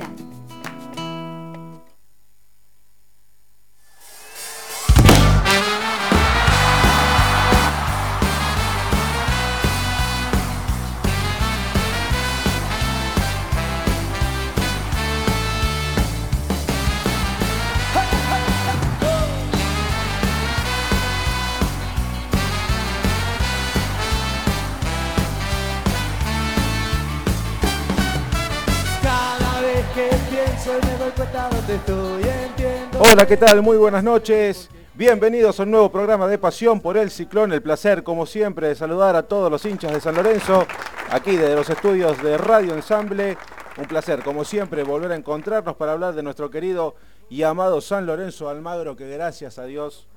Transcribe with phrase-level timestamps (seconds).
[33.15, 33.63] Hola, ¿qué tal?
[33.63, 34.69] Muy buenas noches.
[34.95, 37.53] Bienvenidos a un nuevo programa de Pasión por el Ciclón.
[37.53, 40.67] El placer, como siempre, de saludar a todos los hinchas de San Lorenzo,
[41.13, 43.39] aquí desde los estudios de Radio Ensamble.
[43.79, 46.97] Un placer, como siempre, volver a encontrarnos para hablar de nuestro querido
[47.31, 50.09] y amado San Lorenzo Almagro, que gracias a Dios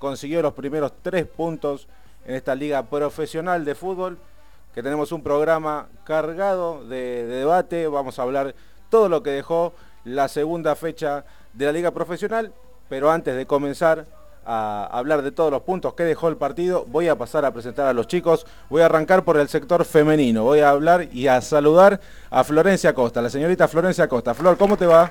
[0.00, 1.86] consiguió los primeros tres puntos
[2.26, 4.18] en esta liga profesional de fútbol,
[4.74, 7.86] que tenemos un programa cargado de, de debate.
[7.86, 8.56] Vamos a hablar
[8.88, 11.24] todo lo que dejó la segunda fecha
[11.60, 12.52] de la liga profesional,
[12.88, 14.06] pero antes de comenzar
[14.46, 17.86] a hablar de todos los puntos que dejó el partido, voy a pasar a presentar
[17.86, 18.46] a los chicos.
[18.70, 20.42] Voy a arrancar por el sector femenino.
[20.42, 24.32] Voy a hablar y a saludar a Florencia Costa, la señorita Florencia Costa.
[24.32, 25.10] Flor, ¿cómo te va?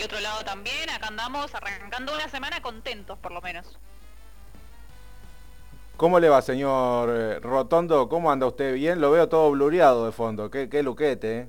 [0.00, 3.78] Y otro lado también, acá andamos arrancando una semana contentos por lo menos.
[6.02, 8.08] ¿Cómo le va, señor eh, Rotondo?
[8.08, 8.74] ¿Cómo anda usted?
[8.74, 9.00] ¿Bien?
[9.00, 10.50] Lo veo todo blureado de fondo.
[10.50, 11.48] Qué, qué luquete, ¿eh?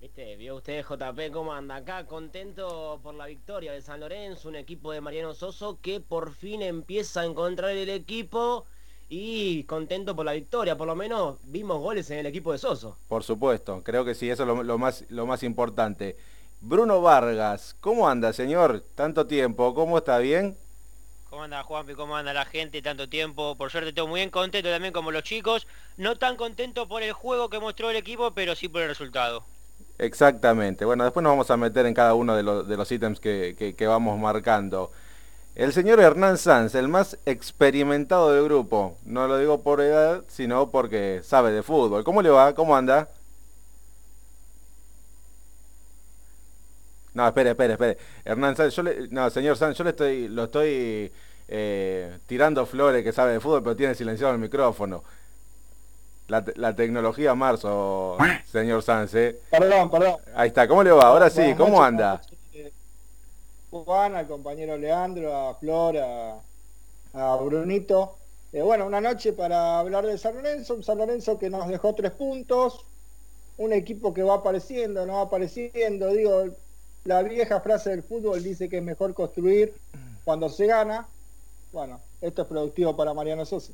[0.00, 4.56] Viste, vio usted JP cómo anda acá, contento por la victoria de San Lorenzo, un
[4.56, 8.66] equipo de Mariano Soso que por fin empieza a encontrar el equipo
[9.08, 12.96] y contento por la victoria, por lo menos vimos goles en el equipo de Soso.
[13.06, 16.16] Por supuesto, creo que sí, eso es lo, lo más, lo más importante.
[16.60, 18.82] Bruno Vargas, ¿cómo anda, señor?
[18.96, 20.18] Tanto tiempo, ¿cómo está?
[20.18, 20.56] ¿Bien?
[21.30, 21.94] ¿Cómo anda Juanpi?
[21.94, 22.82] ¿Cómo anda la gente?
[22.82, 23.56] Tanto tiempo.
[23.56, 25.66] Por suerte estoy muy bien contento también como los chicos.
[25.96, 29.44] No tan contento por el juego que mostró el equipo, pero sí por el resultado.
[29.98, 30.84] Exactamente.
[30.84, 33.54] Bueno, después nos vamos a meter en cada uno de los, de los ítems que,
[33.58, 34.90] que- que vamos marcando.
[35.56, 38.96] El señor Hernán Sanz, el más experimentado del grupo.
[39.04, 42.04] No lo digo por edad, sino porque sabe de fútbol.
[42.04, 42.54] ¿Cómo le va?
[42.54, 43.08] ¿Cómo anda?
[47.14, 47.98] No, espere, espere, espere.
[48.24, 51.12] Hernán Sanz, yo le, no, señor Sanz, yo le estoy, lo estoy
[51.48, 55.02] eh, tirando flores que sabe de fútbol, pero tiene silenciado el micrófono.
[56.28, 59.40] La, te- la tecnología marzo, señor Sanz, ¿eh?
[59.50, 60.16] Perdón, perdón.
[60.34, 61.08] Ahí está, ¿cómo le va?
[61.08, 62.20] Ahora sí, Buenas ¿cómo noches, anda?
[63.70, 66.40] Juan, al compañero Leandro, a Flor, a,
[67.14, 68.16] a Brunito.
[68.52, 71.94] Eh, bueno, una noche para hablar de San Lorenzo, un San Lorenzo que nos dejó
[71.94, 72.86] tres puntos,
[73.58, 76.08] un equipo que va apareciendo, no va apareciendo.
[76.12, 76.44] Digo,
[77.08, 79.72] la vieja frase del fútbol dice que es mejor construir
[80.24, 81.06] cuando se gana.
[81.72, 83.72] Bueno, esto es productivo para Mariano Sosa.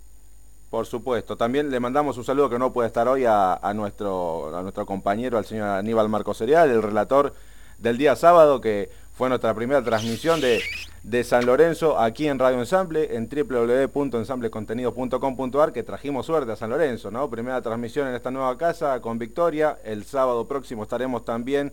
[0.70, 1.36] Por supuesto.
[1.36, 5.36] También le mandamos un saludo que no puede estar hoy a, nuestro, a nuestro compañero,
[5.36, 7.34] al señor Aníbal Marco Serial, el relator
[7.78, 10.62] del día sábado, que fue nuestra primera transmisión de,
[11.02, 17.10] de San Lorenzo aquí en Radio Ensamble, en www.ensamblecontenidos.com.ar, que trajimos suerte a San Lorenzo,
[17.10, 17.28] ¿no?
[17.28, 19.80] Primera transmisión en esta nueva casa con victoria.
[19.82, 21.72] El sábado próximo estaremos también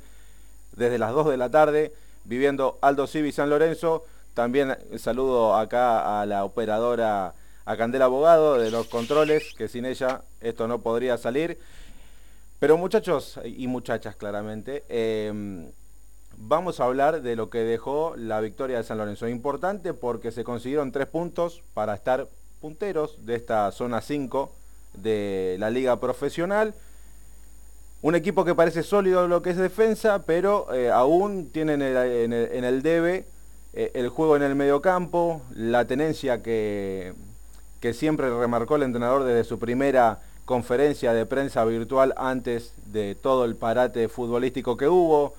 [0.75, 1.93] desde las 2 de la tarde
[2.23, 4.05] viviendo Aldo Civi San Lorenzo.
[4.33, 7.33] También saludo acá a la operadora,
[7.65, 11.57] a Candela Abogado de los controles, que sin ella esto no podría salir.
[12.59, 15.71] Pero muchachos y muchachas claramente, eh,
[16.37, 19.27] vamos a hablar de lo que dejó la victoria de San Lorenzo.
[19.27, 22.27] Importante porque se consiguieron tres puntos para estar
[22.61, 24.53] punteros de esta zona 5
[24.93, 26.73] de la liga profesional.
[28.01, 32.63] Un equipo que parece sólido lo que es defensa, pero eh, aún tienen en el,
[32.63, 33.25] el- debe
[33.73, 37.13] eh, el juego en el mediocampo, la tenencia que,
[37.79, 43.45] que siempre remarcó el entrenador desde su primera conferencia de prensa virtual antes de todo
[43.45, 45.35] el parate futbolístico que hubo.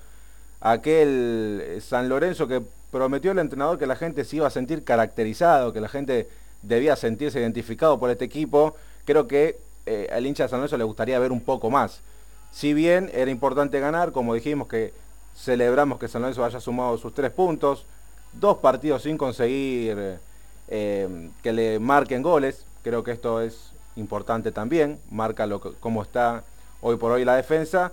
[0.61, 2.61] Aquel eh, San Lorenzo que
[2.91, 6.29] prometió el entrenador que la gente se iba a sentir caracterizado, que la gente
[6.61, 8.77] debía sentirse identificado por este equipo.
[9.03, 9.57] Creo que
[10.13, 11.99] al hincha de San Lorenzo le gustaría ver un poco más.
[12.53, 14.93] Si bien era importante ganar, como dijimos que
[15.35, 17.83] celebramos que San Lorenzo haya sumado sus tres puntos,
[18.31, 20.19] dos partidos sin conseguir
[20.67, 26.43] eh, que le marquen goles, creo que esto es importante también, marca lo cómo está
[26.81, 27.91] hoy por hoy la defensa,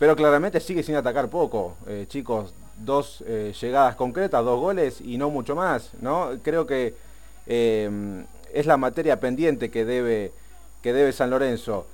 [0.00, 1.76] pero claramente sigue sin atacar poco.
[1.86, 6.30] Eh, chicos, dos eh, llegadas concretas, dos goles y no mucho más, ¿no?
[6.42, 6.96] Creo que
[7.46, 10.32] es la materia pendiente que debe,
[10.82, 11.86] que debe San Lorenzo.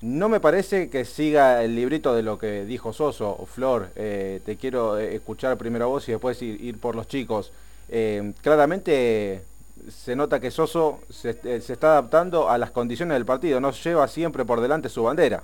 [0.00, 3.90] No me parece que siga el librito de lo que dijo Soso Flor.
[3.96, 7.52] Eh, te quiero escuchar primero a vos y después ir, por los chicos.
[8.42, 9.42] claramente
[9.90, 14.44] se nota que Soso se, está adaptando a las condiciones del partido, no lleva siempre
[14.44, 15.42] por delante su bandera.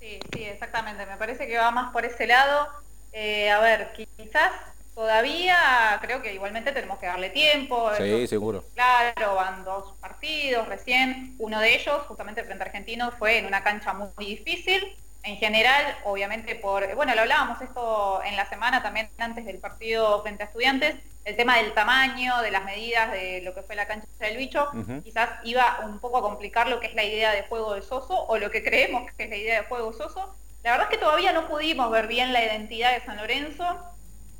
[0.00, 1.06] Sí, sí, exactamente.
[1.06, 2.68] Me parece que va más por ese lado.
[3.12, 4.52] Eh, a ver, quizás
[4.94, 7.90] todavía creo que igualmente tenemos que darle tiempo.
[7.96, 8.64] Sí, seguro.
[8.74, 11.34] Claro, van dos partidos recién.
[11.38, 14.96] Uno de ellos, justamente frente a Argentinos, fue en una cancha muy difícil.
[15.24, 20.20] En general, obviamente por, bueno, lo hablábamos esto en la semana también antes del partido
[20.22, 23.86] frente a estudiantes, el tema del tamaño, de las medidas de lo que fue la
[23.86, 24.70] cancha del bicho,
[25.02, 28.14] quizás iba un poco a complicar lo que es la idea de juego de Soso
[28.26, 30.36] o lo que creemos que es la idea de juego de Soso.
[30.62, 33.78] La verdad es que todavía no pudimos ver bien la identidad de San Lorenzo,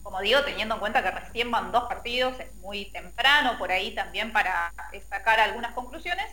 [0.04, 3.92] como digo, teniendo en cuenta que recién van dos partidos, es muy temprano por ahí
[3.92, 4.72] también para
[5.08, 6.26] sacar algunas conclusiones,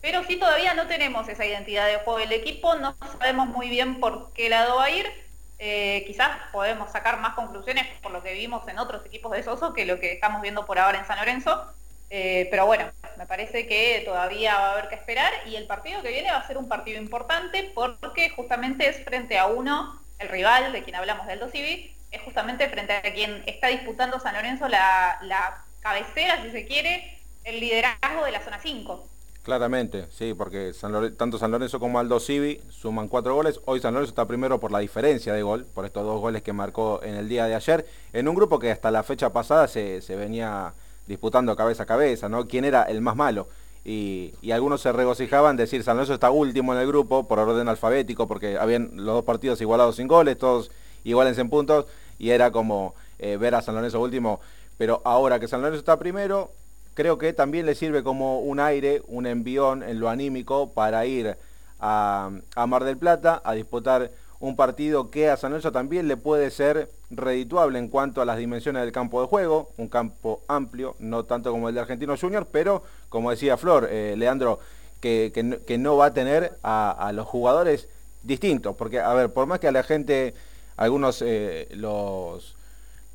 [0.00, 4.00] pero sí todavía no tenemos esa identidad de juego del equipo, no sabemos muy bien
[4.00, 5.28] por qué lado va a ir
[5.60, 9.72] eh, quizás podemos sacar más conclusiones por lo que vimos en otros equipos de Soso
[9.72, 11.72] que lo que estamos viendo por ahora en San Lorenzo.
[12.10, 16.00] Eh, pero bueno, me parece que todavía va a haber que esperar y el partido
[16.00, 20.28] que viene va a ser un partido importante porque justamente es frente a uno, el
[20.28, 24.68] rival de quien hablamos del Dosivi, es justamente frente a quien está disputando San Lorenzo
[24.68, 29.08] la, la cabecera, si se quiere, el liderazgo de la zona 5.
[29.48, 30.72] Claramente, sí, porque
[31.16, 33.60] tanto San Lorenzo como Aldo Civi suman cuatro goles.
[33.64, 36.52] Hoy San Lorenzo está primero por la diferencia de gol, por estos dos goles que
[36.52, 40.02] marcó en el día de ayer, en un grupo que hasta la fecha pasada se,
[40.10, 40.74] venía
[41.06, 42.46] disputando cabeza a cabeza, ¿no?
[42.46, 43.48] ¿Quién era el más malo?
[43.86, 48.28] Y, algunos se regocijaban decir San Lorenzo está último en el grupo por orden alfabético,
[48.28, 50.70] porque habían los dos partidos igualados sin goles, todos
[51.04, 51.86] iguales en puntos,
[52.18, 54.40] y era como eh, ver a San Lorenzo último.
[54.76, 56.50] Pero ahora que San Lorenzo está primero,
[56.94, 61.36] creo que también le sirve como un aire, un envión en lo anímico para ir
[61.80, 62.30] a,
[62.66, 64.10] Mar del Plata a disputar
[64.40, 68.38] un partido que a San Lorenzo también le puede ser redituable en cuanto a las
[68.38, 72.46] dimensiones del campo de juego, un campo amplio, no tanto como el de Argentino Junior,
[72.50, 74.60] pero como decía Flor, eh, Leandro,
[75.00, 77.88] que, no va a tener a, los jugadores
[78.22, 80.34] distintos, porque a ver, por más que a la gente,
[80.78, 82.54] algunos eh, los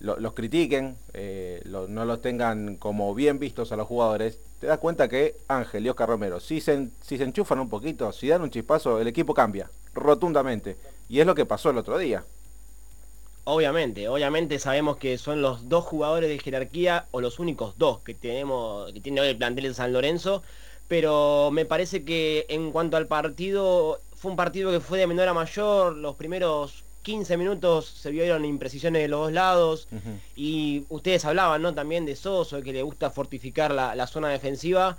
[0.03, 5.07] los critiquen, eh, no los tengan como bien vistos a los jugadores, te das cuenta
[5.07, 8.49] que Ángel y Oscar Romero, si se, si se enchufan un poquito, si dan un
[8.49, 10.75] chispazo, el equipo cambia, rotundamente.
[11.07, 12.25] Y es lo que pasó el otro día.
[13.45, 18.13] Obviamente, obviamente sabemos que son los dos jugadores de jerarquía o los únicos dos que
[18.13, 20.43] tenemos, que tiene hoy el plantel de San Lorenzo,
[20.89, 25.29] pero me parece que en cuanto al partido, fue un partido que fue de menor
[25.29, 29.87] a mayor, los primeros 15 minutos se vieron imprecisiones de los dos lados
[30.35, 31.73] y ustedes hablaban ¿no?
[31.73, 34.97] también de Soso, que le gusta fortificar la, zona defensiva.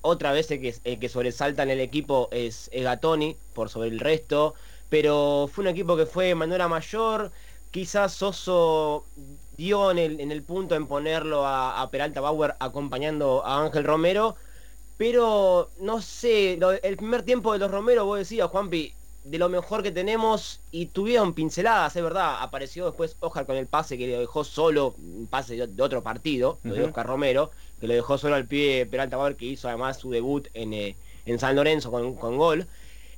[0.00, 4.54] Otra vez el que, que sobresalta en el equipo es, Gatoni por sobre el resto,
[4.88, 7.30] pero fue un equipo que fue de manera mayor.
[7.70, 9.04] Quizás Soso
[9.56, 9.98] dio en
[10.30, 14.36] el, punto en ponerlo a, Peralta Bauer acompañando a Ángel Romero,
[14.96, 19.82] pero no sé, el primer tiempo de los Romero, vos decías, Juanpi, de lo mejor
[19.82, 22.36] que tenemos y tuvieron pinceladas, es verdad.
[22.40, 26.58] Apareció después Oscar con el pase que le dejó solo, un pase de, otro partido,
[26.64, 30.10] de Oscar Romero, que lo dejó solo al pie Peralta Bauer, que hizo además su
[30.10, 30.96] debut en, eh,
[31.26, 32.66] en San Lorenzo con, con gol.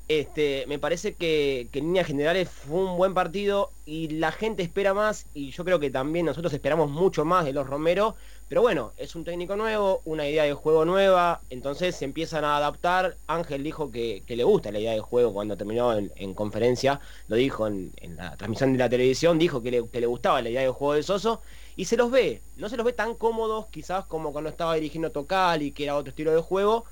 [0.06, 4.62] Este, me parece que, que, en líneas generales fue un buen partido y la gente
[4.62, 8.14] espera más y yo creo que también nosotros esperamos mucho más de los Romero,
[8.48, 12.56] pero bueno, es un técnico nuevo, una idea de juego nueva, entonces se empiezan a
[12.58, 13.16] adaptar.
[13.26, 17.66] Ángel dijo que, le gusta la idea de juego cuando terminó en, conferencia, lo dijo
[17.66, 20.68] en, la transmisión de la televisión, dijo que le, que le gustaba la idea de
[20.68, 21.40] juego de Soso
[21.76, 25.10] y se los ve, no se los ve tan cómodos quizás como cuando estaba dirigiendo
[25.10, 26.84] Tocal y que era otro estilo de juego,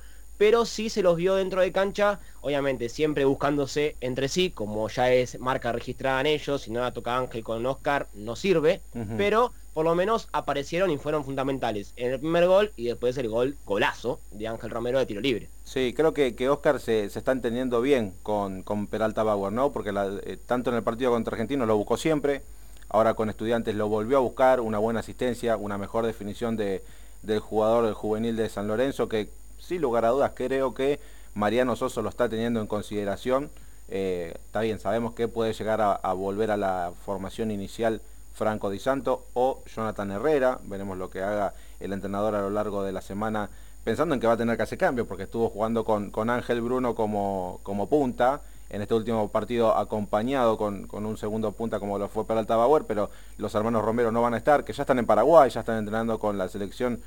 [0.42, 5.12] pero sí se los vio dentro de cancha, obviamente siempre buscándose entre sí, como ya
[5.12, 8.80] es marca registrada en ellos, si no la toca Ángel con Oscar, no sirve,
[9.16, 13.28] pero por lo menos aparecieron y fueron fundamentales en el primer gol y después el
[13.28, 15.48] gol golazo de Ángel Romero de tiro libre.
[15.62, 19.70] Sí, creo que, que Oscar se, está entendiendo bien con, con Peralta Bauer, ¿no?
[19.70, 19.92] Porque
[20.24, 22.42] eh, tanto en el partido contra Argentino lo buscó siempre,
[22.88, 26.82] ahora con estudiantes lo volvió a buscar, una buena asistencia, una mejor definición de,
[27.22, 29.28] del jugador del juvenil de San Lorenzo, que
[29.62, 31.00] sin lugar a dudas creo que
[31.34, 33.50] Mariano Soso lo está teniendo en consideración.
[33.88, 38.00] Eh, está bien, sabemos que puede llegar a, volver a la formación inicial
[38.34, 40.58] Franco Di Santo o Jonathan Herrera.
[40.64, 43.48] Veremos lo que haga el entrenador a lo largo de la semana,
[43.84, 46.94] pensando en que va a tener que hacer cambio, porque estuvo jugando con, Ángel Bruno
[46.94, 52.26] como, como punta en este último partido acompañado con, un segundo punta como lo fue
[52.26, 55.50] Peralta Bauer, pero los hermanos Romero no van a estar, que ya están en Paraguay,
[55.50, 57.00] ya están entrenando con la selección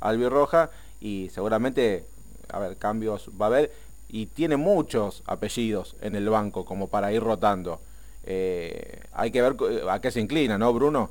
[0.00, 0.70] albirroja
[1.00, 2.04] y seguramente,
[2.48, 3.72] a ver, cambios va a haber
[4.08, 7.80] y tiene muchos apellidos en el banco como para ir rotando.
[8.24, 9.56] Eh, hay que ver
[9.88, 11.10] a qué se inclina, ¿no, Bruno?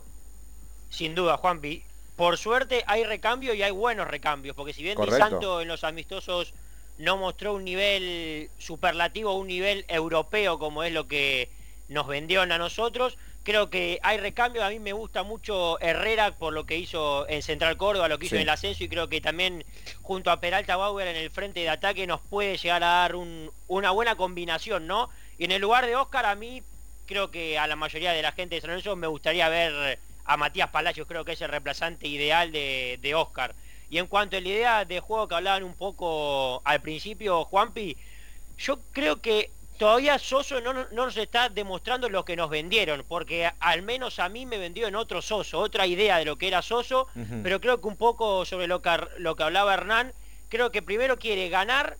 [0.89, 1.84] Sin duda, Juanpi.
[2.15, 5.84] Por suerte hay recambio y hay buenos recambios, porque si bien Di Santo en los
[5.84, 6.54] amistosos
[6.98, 11.50] no mostró un nivel superlativo, un nivel europeo como es lo que
[11.89, 16.51] nos vendieron a nosotros, creo que hay recambio, a mí me gusta mucho Herrera por
[16.51, 19.21] lo que hizo en Central Córdoba, lo que hizo en el ascenso y creo que
[19.21, 19.63] también
[20.01, 23.91] junto a Peralta Bauer en el frente de ataque nos puede llegar a dar una
[23.91, 25.09] buena combinación, ¿no?
[25.37, 26.63] Y en el lugar de Oscar a mí
[27.05, 30.37] creo que a la mayoría de la gente de San Lorenzo me gustaría ver a
[30.37, 33.53] Matías Palacios, creo que es el reemplazante ideal de, de Oscar.
[33.91, 37.95] Y en cuanto a la idea de juego que hablaban un poco al principio, Juanpi,
[38.57, 43.82] yo creo que todavía Soso no, nos está demostrando lo que nos vendieron, porque al
[43.82, 47.08] menos a mí me vendió en otro Soso, otra idea de lo que era Soso,
[47.44, 50.13] pero creo que un poco sobre lo que, lo que hablaba Hernán,
[50.50, 51.98] creo que primero quiere ganar,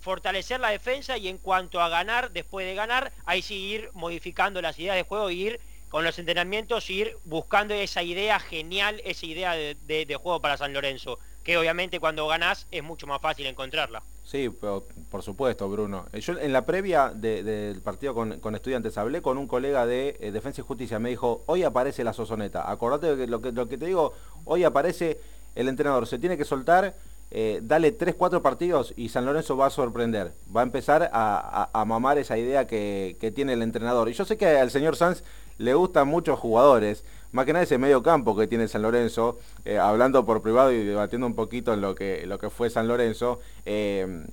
[0.00, 4.62] fortalecer la defensa y en cuanto a ganar, después de ganar, ahí sí ir modificando
[4.62, 9.26] las ideas de juego y ir con los entrenamientos, ir buscando esa idea genial, esa
[9.26, 14.02] idea de juego para San Lorenzo, que obviamente cuando ganás es mucho más fácil encontrarla.
[14.26, 16.06] Sí, por supuesto, Bruno.
[16.12, 20.32] Eh, yo en la previa del partido con, estudiantes hablé con un colega de eh,
[20.32, 20.98] Defensa y Justicia.
[20.98, 22.68] Me dijo, hoy aparece la sozoneta.
[22.68, 24.14] Acordate de lo que, lo que te digo,
[24.44, 25.20] hoy aparece
[25.54, 26.08] el entrenador.
[26.08, 26.96] Se tiene que soltar,
[27.30, 30.32] eh, dale 3, 4 partidos y San Lorenzo va a sorprender.
[30.54, 34.08] Va a empezar a, mamar esa idea que, que, tiene el entrenador.
[34.08, 35.22] Y yo sé que al señor Sanz
[35.58, 37.04] le gustan muchos jugadores
[37.36, 39.36] más que nada ese medio campo que tiene San Lorenzo,
[39.66, 42.88] eh, hablando por privado y debatiendo un poquito en lo que, lo que fue San
[42.88, 44.24] Lorenzo, eh,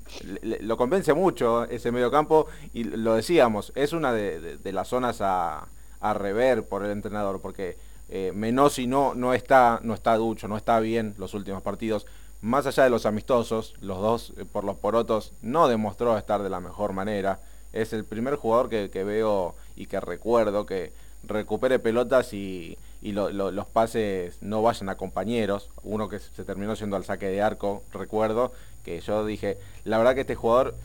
[0.62, 5.68] lo convence mucho ese medio campo y lo decíamos, es una de, las zonas a,
[6.14, 7.76] rever por el entrenador, porque
[8.08, 12.06] eh, Menosi no, no, está, no está ducho, no está bien los últimos partidos.
[12.42, 16.50] Más allá de los amistosos, los dos eh, por los porotos no demostró estar de
[16.50, 17.42] la mejor manera.
[17.72, 20.92] Es el primer jugador que veo y que recuerdo que
[21.24, 25.70] recupere pelotas y, y los pases no vayan a compañeros.
[25.84, 28.54] Uno que se terminó siendo al saque de arco, recuerdo,
[28.84, 30.76] que yo dije, la verdad que este jugador,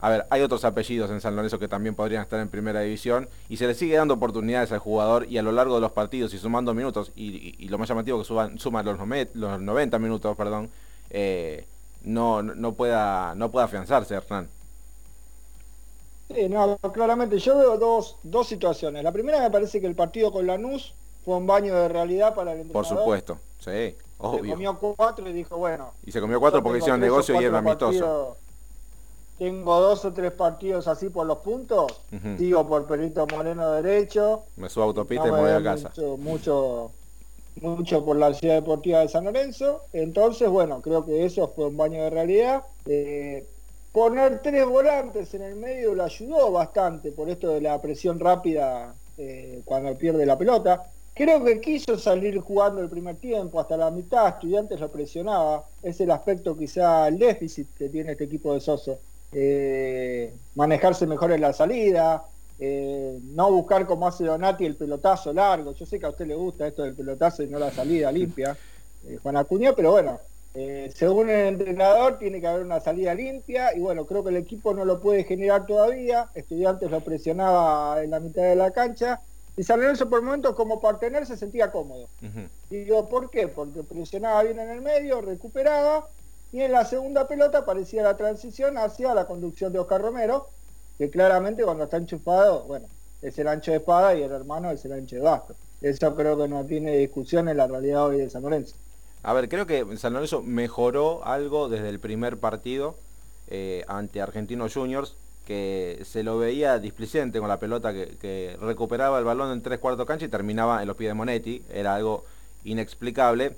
[0.00, 3.28] a ver, hay otros apellidos en San Lorenzo que también podrían estar en primera división
[3.48, 6.34] y se le sigue dando oportunidades al jugador y a lo largo de los partidos
[6.34, 8.98] y sumando minutos y, lo más llamativo que suban, suma los,
[9.34, 10.70] los 90 minutos, perdón,
[11.10, 11.66] eh,
[12.02, 14.48] no, no, pueda, no pueda afianzarse, Hernán.
[16.34, 19.02] Sí, no, claramente yo veo dos, dos situaciones.
[19.02, 22.52] La primera me parece que el partido con Lanús fue un baño de realidad para
[22.52, 22.88] el entrenador.
[22.88, 24.44] Por supuesto, sí, obvio.
[24.44, 25.90] Se comió cuatro y dijo, bueno.
[26.04, 28.36] Y se comió cuatro porque hicieron negocio y era amistoso.
[29.38, 32.00] tengo dos o tres partidos así por los puntos.
[32.38, 34.44] Sigo por Perito Moreno derecho.
[34.56, 35.88] Me subo a autopista y me voy a casa.
[35.88, 36.90] Mucho, mucho,
[37.60, 39.82] mucho por la ciudad deportiva de San Lorenzo.
[39.92, 42.64] Entonces, bueno, creo que eso fue un baño de realidad.
[42.86, 43.46] Eh,
[43.92, 48.94] poner tres volantes en el medio lo ayudó bastante por esto de la presión rápida
[49.18, 50.84] eh, cuando pierde la pelota.
[51.14, 55.66] Creo que quiso salir jugando el primer tiempo, hasta la mitad, estudiantes lo presionaba.
[55.82, 58.98] Es el aspecto quizá el déficit que tiene este equipo de Soso.
[59.30, 62.24] Eh, manejarse mejor en la salida,
[62.58, 65.74] eh, no buscar como hace Donati el pelotazo largo.
[65.74, 68.56] Yo sé que a usted le gusta esto del pelotazo y no la salida limpia,
[69.06, 70.18] eh, Juan Acuña, pero bueno,
[70.54, 74.74] según el entrenador tiene que haber una salida limpia y bueno, creo que el equipo
[74.74, 76.28] no lo puede generar todavía.
[76.34, 79.20] Estudiantes lo presionaba en la mitad de la cancha
[79.56, 82.08] y San Lorenzo por momentos como partener se sentía cómodo.
[82.70, 83.48] Y digo, ¿por qué?
[83.48, 86.08] Porque presionaba bien en el medio, recuperaba,
[86.52, 90.48] y en la segunda pelota aparecía la transición hacia la conducción de Oscar Romero,
[90.98, 92.86] que claramente cuando está enchufado, bueno,
[93.20, 95.54] es el ancho de espada y el hermano es el ancho de basto.
[95.80, 98.76] Eso creo que no tiene discusión en la realidad hoy de San Lorenzo.
[99.22, 102.96] A ver, creo que San Lorenzo mejoró algo desde el primer partido
[103.48, 105.14] eh, ante Argentinos Juniors,
[105.46, 110.06] que se lo veía displicente con la pelota que, recuperaba el balón en tres cuartos
[110.06, 112.24] cancha y terminaba en los pies de Monetti, era algo
[112.64, 113.56] inexplicable.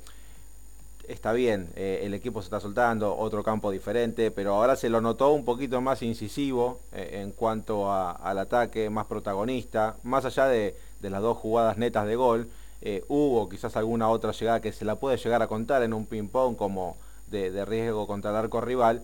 [1.07, 5.03] Está bien, eh, el equipo se está soltando, otro campo diferente, pero ahora se lo
[5.03, 10.75] notó un poquito más incisivo eh, en cuanto al ataque, más protagonista, más allá de,
[11.03, 12.49] las dos jugadas netas de gol.
[12.87, 16.05] Eh, hubo quizás alguna otra llegada que se la puede llegar a contar en un
[16.05, 16.99] ping-pong como
[17.31, 19.03] de riesgo contra el arco rival,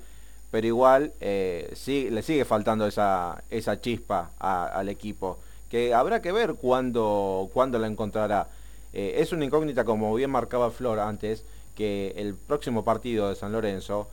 [0.52, 6.54] pero igual eh, le sigue faltando esa, esa chispa al equipo, que habrá que ver
[6.54, 8.48] cuándo, cuándo la encontrará.
[8.92, 11.44] Eh, es una incógnita, como bien marcaba Flor antes,
[11.74, 14.08] que el próximo partido de San Lorenzo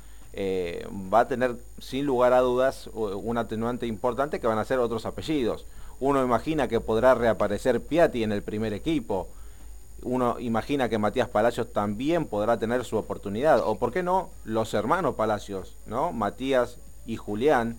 [1.14, 5.06] va a tener sin lugar a dudas un atenuante importante que van a ser otros
[5.06, 5.66] apellidos.
[6.00, 9.28] Uno imagina que podrá reaparecer Piatti en el primer equipo.
[10.04, 13.62] Uno imagina que Matías Palacios también podrá tener su oportunidad.
[13.66, 16.12] O por qué no, los hermanos Palacios, ¿no?
[16.12, 17.78] Matías y Julián,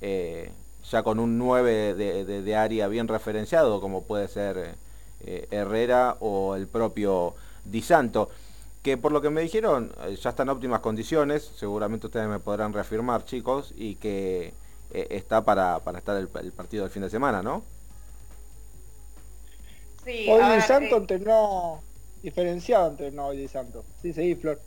[0.00, 0.52] eh,
[0.90, 4.76] ya con un 9 de, área bien referenciado, como puede ser
[5.20, 8.28] eh, Herrera o el propio Di Santo
[8.82, 12.38] que por lo que me dijeron eh, ya está en óptimas condiciones, seguramente ustedes me
[12.38, 14.52] podrán reafirmar chicos, y que
[14.90, 17.64] está para, estar el, partido del fin de semana, ¿no?
[20.04, 21.82] Sí, hoy Di Santo entrenó
[22.22, 23.84] diferenciado entrenó hoy Di Santo.
[24.00, 24.60] Sí, sí, Flor.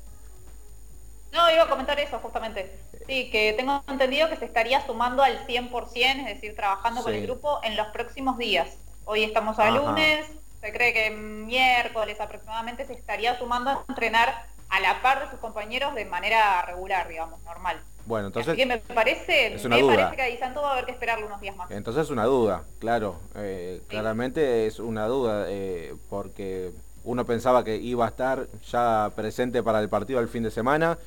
[1.32, 2.80] No, iba a comentar eso justamente.
[3.06, 7.24] Sí, que tengo entendido que se estaría sumando al 100%, es decir, trabajando con el
[7.24, 8.78] grupo en los próximos días.
[9.06, 10.26] Hoy estamos a lunes,
[10.62, 15.40] se cree que miércoles aproximadamente se estaría sumando a entrenar a la par de sus
[15.40, 17.82] compañeros de manera regular, digamos, normal.
[18.08, 18.54] Bueno, entonces.
[18.54, 21.26] Así que me parece, me parece que a Di Santo va a haber que esperarle
[21.26, 21.70] unos días más.
[21.70, 23.20] Entonces es una duda, claro.
[23.36, 26.72] Eh, claramente es una duda, eh, porque
[27.04, 30.98] uno pensaba que iba a estar ya presente para el partido del fin de semana.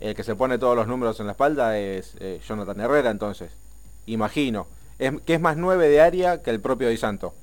[0.00, 3.52] El que se pone todos los números en la espalda es eh, Jonathan Herrera, entonces.
[4.06, 4.66] Imagino.
[4.98, 7.34] Es, que es más nueve de área que el propio Di Santo.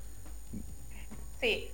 [1.39, 1.69] Sí,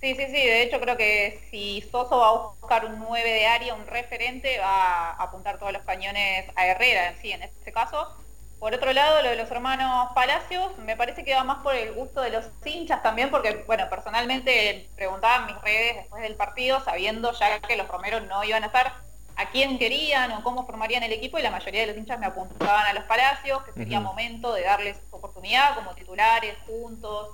[0.00, 0.32] sí, sí, sí.
[0.32, 4.58] De hecho creo que si Soso va a buscar un 9 de área, un referente,
[4.58, 8.16] va a apuntar todos los cañones a Herrera, sí, en este caso.
[8.60, 11.94] Por otro lado, lo de los hermanos Palacios, me parece que va más por el
[11.94, 16.78] gusto de los hinchas también, porque, bueno, personalmente preguntaba en mis redes después del partido,
[16.84, 18.92] sabiendo ya que los Romeros no iban a estar,
[19.36, 22.26] a quién querían o cómo formarían el equipo, y la mayoría de los hinchas me
[22.26, 27.30] apuntaban a los Palacios, que sería momento de darles oportunidad como titulares, juntos,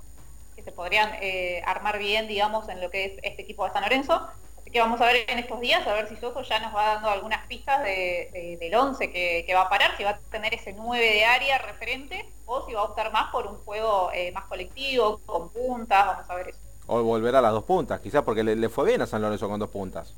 [0.56, 3.82] que se podrían eh, armar bien, digamos, en lo que es este equipo de San
[3.82, 4.26] Lorenzo.
[4.58, 6.94] Así que vamos a ver en estos días, a ver si Soso ya nos va
[6.94, 11.04] dando algunas pistas del 11 que, va a parar, si va a tener ese 9
[11.04, 15.20] de área referente o si va a optar más por un juego eh, más colectivo,
[15.24, 16.58] con puntas, vamos a ver eso.
[16.88, 19.60] O volver a las dos puntas, quizás porque le, fue bien a San Lorenzo con
[19.60, 20.14] dos puntas.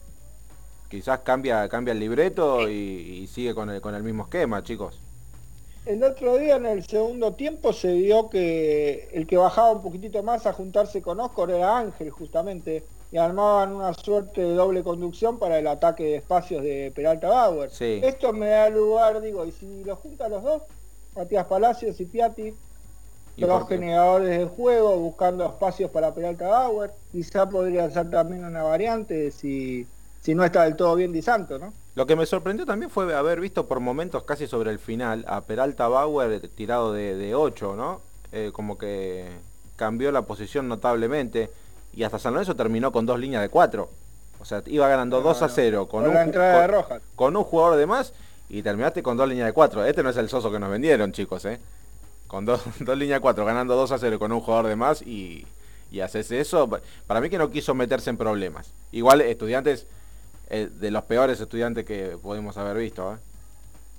[0.89, 4.99] Quizás cambia, cambia el libreto y, sigue con el, con el mismo esquema, chicos.
[5.89, 10.23] El otro día en el segundo tiempo se vio que el que bajaba un poquitito
[10.23, 15.39] más a juntarse con Oscar era Ángel justamente y armaban una suerte de doble conducción
[15.39, 17.71] para el ataque de espacios de Peralta Bauer.
[18.05, 20.63] Esto me da lugar, digo, y si lo juntan los dos,
[21.17, 22.55] Matías Palacios y Piatti,
[23.39, 29.31] los generadores del juego, buscando espacios para Peralta Bauer, quizá podría ser también una variante
[29.31, 29.87] si,
[30.21, 31.73] si no está del todo bien Di Santo, ¿no?
[31.99, 35.41] Lo que me sorprendió también fue haber visto por momentos casi sobre el final a
[35.41, 38.03] Peralta Bauer tirado de, 8, ¿no?
[38.31, 39.27] Eh, como que
[39.75, 41.51] cambió la posición notablemente
[41.93, 43.91] y hasta San Lorenzo terminó con dos líneas de 4.
[44.39, 46.33] O sea, iba ganando 2 a 0 con, un,
[47.17, 48.13] con, un jugador de más
[48.49, 49.85] y terminaste con dos líneas de 4.
[49.85, 51.59] Este no es el soso que nos vendieron, chicos, ¿eh?
[52.29, 55.03] Con dos, dos líneas de 4, ganando 2 a 0 con un jugador de más
[55.03, 55.49] y,
[55.91, 56.71] y haces eso.
[57.09, 58.73] Para mí que no quiso meterse en problemas.
[58.93, 59.89] Igual estudiantes
[60.51, 63.15] eh, de los peores estudiantes que podemos haber visto.
[63.15, 63.17] ¿eh?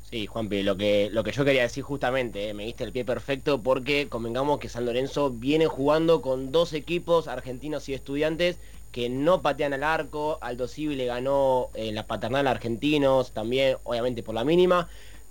[0.09, 3.05] Sí, Juanpi, lo que, lo que yo quería decir justamente, eh, me diste el pie
[3.05, 8.57] perfecto porque convengamos que San Lorenzo viene jugando con dos equipos argentinos y estudiantes
[8.91, 13.77] que no patean al arco, Aldo Civi le ganó en la paternal a argentinos, también
[13.83, 14.89] obviamente por la mínima,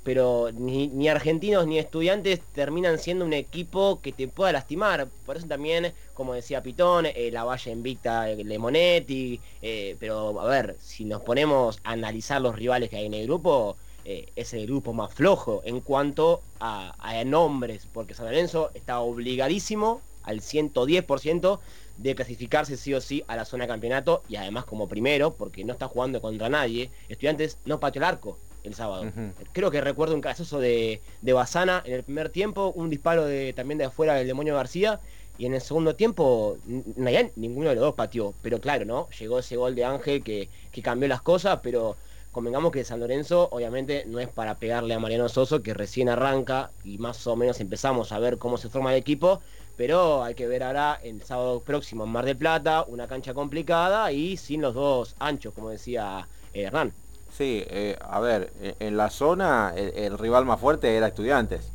[0.08, 5.06] pero ni, argentinos ni estudiantes terminan siendo un equipo que te pueda lastimar.
[5.26, 10.76] Por eso también, como decía Pitón, eh, la valla invicta Lemonetti, eh, pero a ver,
[10.80, 14.66] si nos ponemos a analizar los rivales que hay en el grupo, eh, es el
[14.66, 21.58] grupo más flojo en cuanto a, a nombres, porque San Lorenzo está obligadísimo al 110%
[21.98, 25.64] de clasificarse sí o sí a la zona de campeonato y además como primero, porque
[25.64, 29.10] no está jugando contra nadie, estudiantes no pateó el arco el sábado.
[29.52, 33.52] Creo que recuerdo un caso de, de Bazana en el primer tiempo, un disparo de,
[33.52, 35.00] también de afuera del demonio García,
[35.38, 38.34] y en el segundo tiempo ninguno de los dos pateó.
[38.42, 39.08] Pero claro, ¿no?
[39.18, 41.96] Llegó ese gol de Ángel que, que cambió las cosas, pero
[42.32, 46.70] convengamos que San Lorenzo obviamente no es para pegarle a Mariano Soso, que recién arranca
[46.84, 49.40] y más o menos empezamos a ver cómo se forma el equipo,
[49.76, 54.10] pero hay que ver ahora el sábado próximo en Mar del Plata, una cancha complicada
[54.12, 56.92] y sin los dos anchos, como decía eh, Hernán.
[57.38, 61.70] Sí, eh, a ver, en la zona el, rival más fuerte era Estudiantes.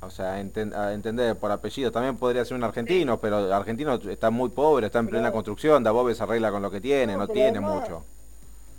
[0.00, 4.48] o sea, entender por apellido, también podría ser un argentino, pero el argentino está muy
[4.48, 8.02] pobre, está en plena construcción, Dabove se arregla con lo que tiene, no, tiene mucho.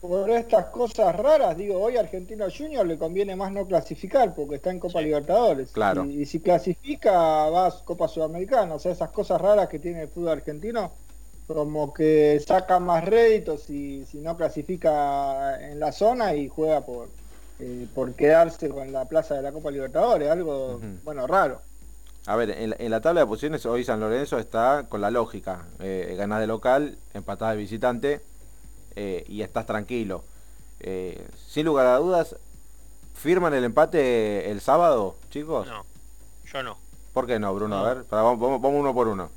[0.02, 4.72] Por estas cosas raras, digo, hoy Argentino Junior le conviene más no clasificar porque está
[4.72, 5.70] en Copa Libertadores.
[5.74, 6.06] Claro.
[6.06, 7.12] Y, si clasifica,
[7.50, 8.74] vas Copa Sudamericana.
[8.76, 10.92] O sea, esas cosas raras que tiene el fútbol argentino
[11.54, 17.10] como que saca más réditos si, si no clasifica en la zona y juega por,
[17.60, 21.62] eh, por quedarse con la plaza de la Copa Libertadores, algo, bueno, raro.
[22.28, 26.14] A ver, en la, tabla de posiciones hoy San Lorenzo está con la lógica, eh,
[26.16, 28.22] ganas de local, empatada de visitante
[28.96, 30.24] eh, y estás tranquilo.
[30.80, 32.36] Eh, sin lugar a dudas,
[33.16, 35.66] ¿firman el empate el sábado, chicos?
[35.68, 35.84] No,
[36.46, 36.78] yo no.
[37.14, 37.78] ¿Por qué no, Bruno?
[37.78, 39.32] A ver, vamos, uno por uno.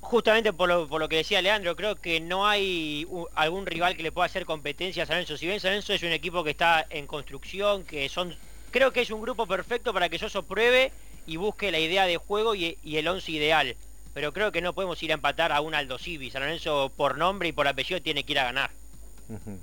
[0.00, 4.26] Justamente por lo, que decía Leandro, creo que no hay algún rival que le pueda
[4.26, 5.36] hacer competencia a San Lorenzo.
[5.36, 8.34] Si bien San Lorenzo es un equipo que está en construcción, que son...
[8.70, 10.92] Creo que es un grupo perfecto para que Soso pruebe
[11.26, 13.76] y busque la idea de juego y, el once ideal.
[14.14, 16.30] Pero creo que no podemos ir a empatar a un Aldo Civi.
[16.30, 18.70] San Lorenzo por nombre y por apellido tiene que ir a ganar.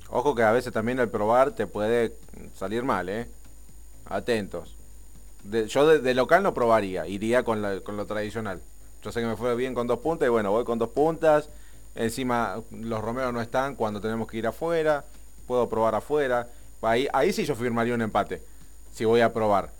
[0.09, 2.13] Ojo que a veces también el probar te puede
[2.55, 3.27] salir mal, ¿eh?
[4.05, 4.75] Atentos.
[5.67, 8.61] yo de, local no probaría, iría con, lo tradicional.
[9.07, 11.49] Yo sé que me fue bien con dos puntas y bueno, voy con dos puntas.
[11.95, 15.05] Encima los Romeros no están cuando tenemos que ir afuera.
[15.47, 16.49] Puedo probar afuera.
[16.81, 18.41] Ahí, ahí sí yo firmaría un empate.
[18.91, 19.71] Si voy a probar.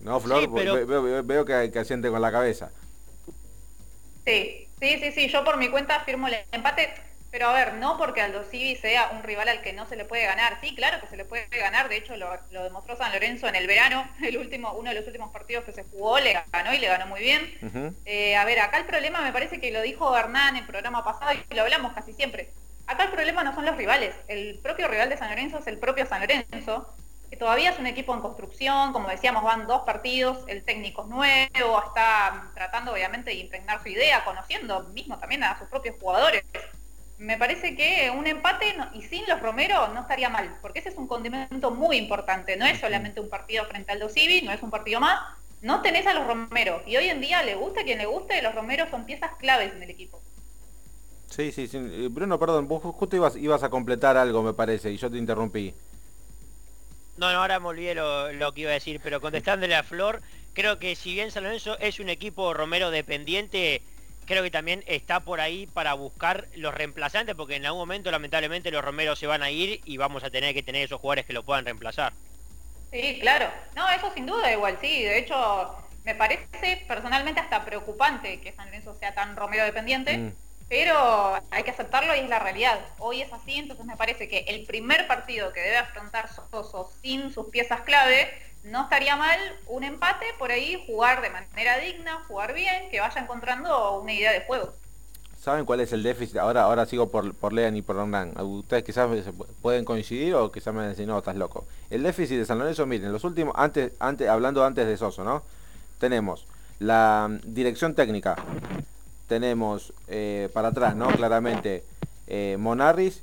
[0.00, 0.48] No, Flor,
[1.26, 2.70] veo, que, que asiente con la cabeza.
[4.24, 5.28] Sí, sí, sí, sí.
[5.28, 6.94] Yo por mi cuenta firmo el empate
[7.34, 10.04] pero a ver, no porque Aldo Civi sea un rival al que no se le
[10.04, 10.60] puede ganar.
[10.60, 11.88] Sí, claro que se le puede ganar.
[11.88, 12.30] De hecho, lo,
[12.62, 14.08] demostró San Lorenzo en el verano.
[14.22, 17.08] El último, uno de los últimos partidos que se jugó le ganó y le ganó
[17.08, 17.98] muy bien.
[18.04, 21.02] Eh, a ver, acá el problema me parece que lo dijo Hernán en el programa
[21.02, 22.52] pasado y lo hablamos casi siempre.
[22.86, 24.14] Acá el problema no son los rivales.
[24.28, 26.94] El propio rival de San Lorenzo es el propio San Lorenzo,
[27.30, 28.92] que todavía es un equipo en construcción.
[28.92, 30.44] Como decíamos, van dos partidos.
[30.46, 35.58] El técnico es nuevo, está tratando obviamente de impregnar su idea, conociendo mismo también a
[35.58, 36.44] sus propios jugadores
[37.18, 40.96] me parece que un empate y sin los Romero no estaría mal, porque ese es
[40.96, 44.70] un condimento muy importante, no es solamente un partido frente al Dosivi, no es un
[44.70, 45.20] partido más,
[45.62, 48.42] no tenés a los Romero, y hoy en día le gusta a quien le guste,
[48.42, 50.20] los Romeros son piezas claves en el equipo.
[51.30, 51.78] Sí, sí, sí.
[52.08, 55.74] Bruno, perdón, vos justo ibas, ibas a completar algo, me parece, y yo te interrumpí.
[57.16, 60.20] No, no, ahora me olvidé lo, lo que iba a decir, pero contestándole a Flor,
[60.52, 63.82] creo que si bien San Lorenzo es un equipo Romero dependiente,
[64.24, 68.70] creo que también está por ahí para buscar los reemplazantes, porque en algún momento lamentablemente
[68.70, 71.32] los Romeros se van a ir y vamos a tener que tener esos jugadores que
[71.32, 72.12] lo puedan reemplazar.
[72.92, 73.50] Sí, claro.
[73.74, 75.02] No, eso sin duda igual, sí.
[75.02, 80.32] De hecho, me parece personalmente hasta preocupante que San Lorenzo sea tan Romero dependiente, mm.
[80.68, 82.78] pero hay que aceptarlo y es la realidad.
[82.98, 87.32] Hoy es así, entonces me parece que el primer partido que debe afrontar Soso sin
[87.32, 88.30] sus piezas clave
[88.64, 93.20] no estaría mal un empate por ahí, jugar de manera digna, jugar bien, que vaya
[93.20, 94.72] encontrando una idea de juego.
[95.38, 96.38] ¿Saben cuál es el déficit?
[96.38, 98.32] Ahora ahora sigo por, por Lean y por Hernán.
[98.40, 99.10] Ustedes quizás
[99.60, 101.66] pueden coincidir o quizás me van a decir, no, estás loco.
[101.90, 105.42] El déficit de San Lorenzo, miren, los últimos, antes, antes, hablando antes de Soso, ¿no?
[105.98, 106.46] Tenemos
[106.78, 108.36] la dirección técnica,
[109.28, 111.08] tenemos eh, para atrás, ¿no?
[111.08, 111.84] Claramente,
[112.26, 113.22] eh, Monarris,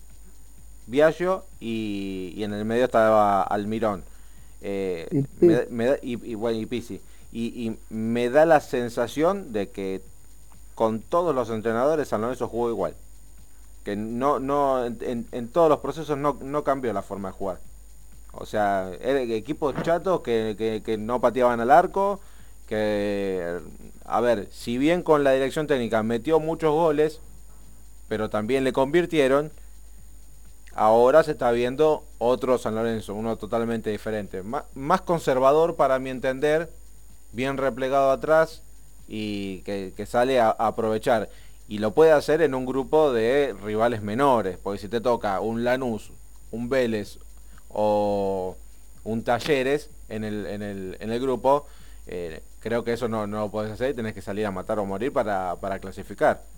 [0.85, 4.03] Viaggio y, y en el medio estaba Almirón.
[4.61, 5.25] Eh,
[6.01, 7.01] y, bueno, y Pisi.
[7.31, 10.01] Y, me da la sensación de que
[10.75, 12.95] con todos los entrenadores San Lorenzo jugó igual.
[13.83, 17.59] Que no, no, en, todos los procesos no, cambió la forma de jugar.
[18.33, 22.19] O sea, equipos chatos que, que, no pateaban al arco,
[22.67, 23.59] que,
[24.05, 27.19] a ver, si bien con la dirección técnica metió muchos goles,
[28.07, 29.51] pero también le convirtieron,
[30.73, 34.41] Ahora se está viendo otro San Lorenzo, uno totalmente diferente.
[34.73, 36.69] más conservador para mi entender,
[37.33, 38.63] bien replegado atrás
[39.07, 41.29] y que, sale a, aprovechar.
[41.67, 45.63] Y lo puede hacer en un grupo de rivales menores, porque si te toca un
[45.63, 46.11] Lanús,
[46.51, 47.17] un Vélez
[47.69, 48.55] o
[49.03, 51.65] un Talleres en el, grupo,
[52.07, 54.85] eh, creo que eso no, lo puedes hacer y tenés que salir a matar o
[54.85, 56.50] morir para clasificar.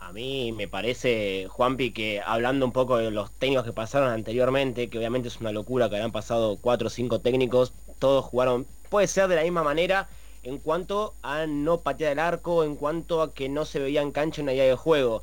[0.00, 4.88] A mí me parece, Juanpi, que hablando un poco de los técnicos que pasaron anteriormente,
[4.88, 9.06] que obviamente es una locura que hayan pasado cuatro o cinco técnicos, todos jugaron, puede
[9.06, 10.08] ser de la misma manera
[10.42, 14.10] en cuanto a no patear el arco, en cuanto a que no se veía en
[14.10, 15.22] cancha una idea de juego.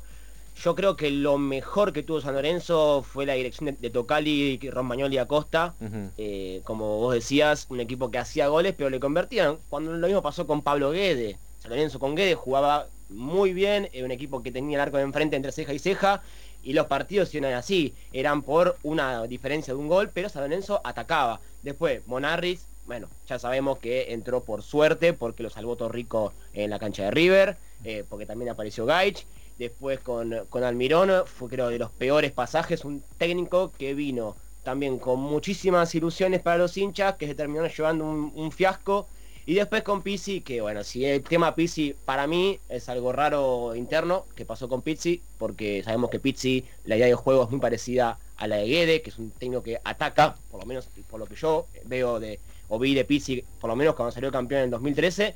[0.62, 5.16] Yo creo que lo mejor que tuvo San Lorenzo fue la dirección de, Tocali, Romagnoli
[5.16, 5.74] y Acosta.
[6.16, 9.58] Eh, como vos decías, un equipo que hacía goles, pero le convertían.
[9.68, 11.38] Cuando lo mismo pasó con Pablo Guede.
[11.60, 15.36] San Lorenzo con Guede jugaba muy bien, un equipo que tenía el arco de enfrente
[15.36, 16.22] entre ceja y ceja,
[16.62, 20.80] y los partidos eran así, eran por una diferencia de un gol, pero San Lorenzo
[20.84, 21.40] atacaba.
[21.62, 26.78] Después, Monarris, bueno, ya sabemos que entró por suerte, porque lo salvó Torrico en la
[26.78, 29.26] cancha de River, eh, porque también apareció Gaich.
[29.58, 34.98] Después con, con Almirón, fue creo de los peores pasajes, un técnico que vino también
[34.98, 39.08] con muchísimas ilusiones para los hinchas, que se terminó llevando un fiasco
[39.48, 43.74] Y después con Pizzi, que bueno, si el tema Pizzi para mí es algo raro
[43.74, 47.58] interno que pasó con Pizzi, porque sabemos que Pizzi, la idea de juego es muy
[47.58, 51.18] parecida a la de Guede, que es un técnico que ataca, por lo menos por
[51.18, 54.64] lo que yo veo de, o vi de Pizzi, por lo menos cuando salió campeón
[54.64, 55.34] en 2013.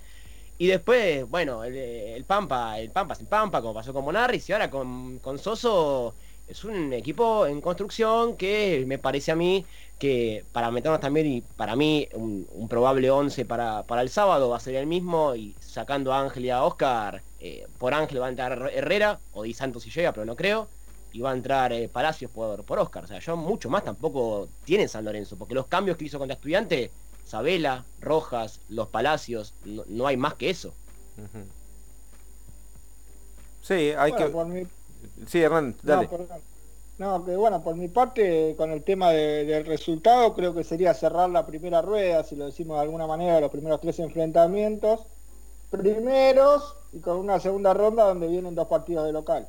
[0.59, 4.69] Y después, bueno, el, Pampa, el Pampa sin Pampa, como pasó con Monarris, y ahora
[4.69, 6.15] con, con Soso
[6.53, 9.65] es un equipo en construcción que me parece a mí
[9.99, 14.59] que para meternos también y para mí un, probable 11 para, para, el sábado va
[14.59, 18.27] a ser el mismo y sacando a Ángel y a Oscar, eh, por Ángel va
[18.27, 20.69] a entrar Herrera o Di Santos si llega, pero no creo,
[21.13, 23.05] y va a entrar eh, Palacios por, por Oscar.
[23.05, 26.35] O sea, yo mucho más tampoco tiene San Lorenzo, porque los cambios que hizo contra
[26.35, 26.91] estudiante,
[27.25, 30.75] Sabela, Rojas, los Palacios, no, hay más que eso.
[33.63, 34.67] Sí, hay que...
[35.27, 36.09] Sí, Hernán, dale.
[36.99, 41.31] No, que bueno, por mi parte, con el tema del resultado, creo que sería cerrar
[41.31, 45.01] la primera rueda, si lo decimos de alguna manera, los primeros tres enfrentamientos.
[45.71, 49.49] Primeros y con una segunda ronda donde vienen dos partidos de local.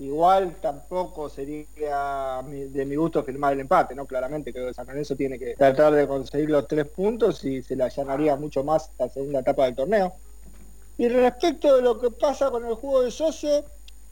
[0.00, 4.06] Igual tampoco sería de mi gusto firmar el empate, ¿no?
[4.06, 7.76] Claramente creo que San Lorenzo tiene que tratar de conseguir los tres puntos y se
[7.76, 10.12] le allanaría mucho más la segunda etapa del torneo.
[10.98, 13.64] Y respecto de lo que pasa con el juego de Soso,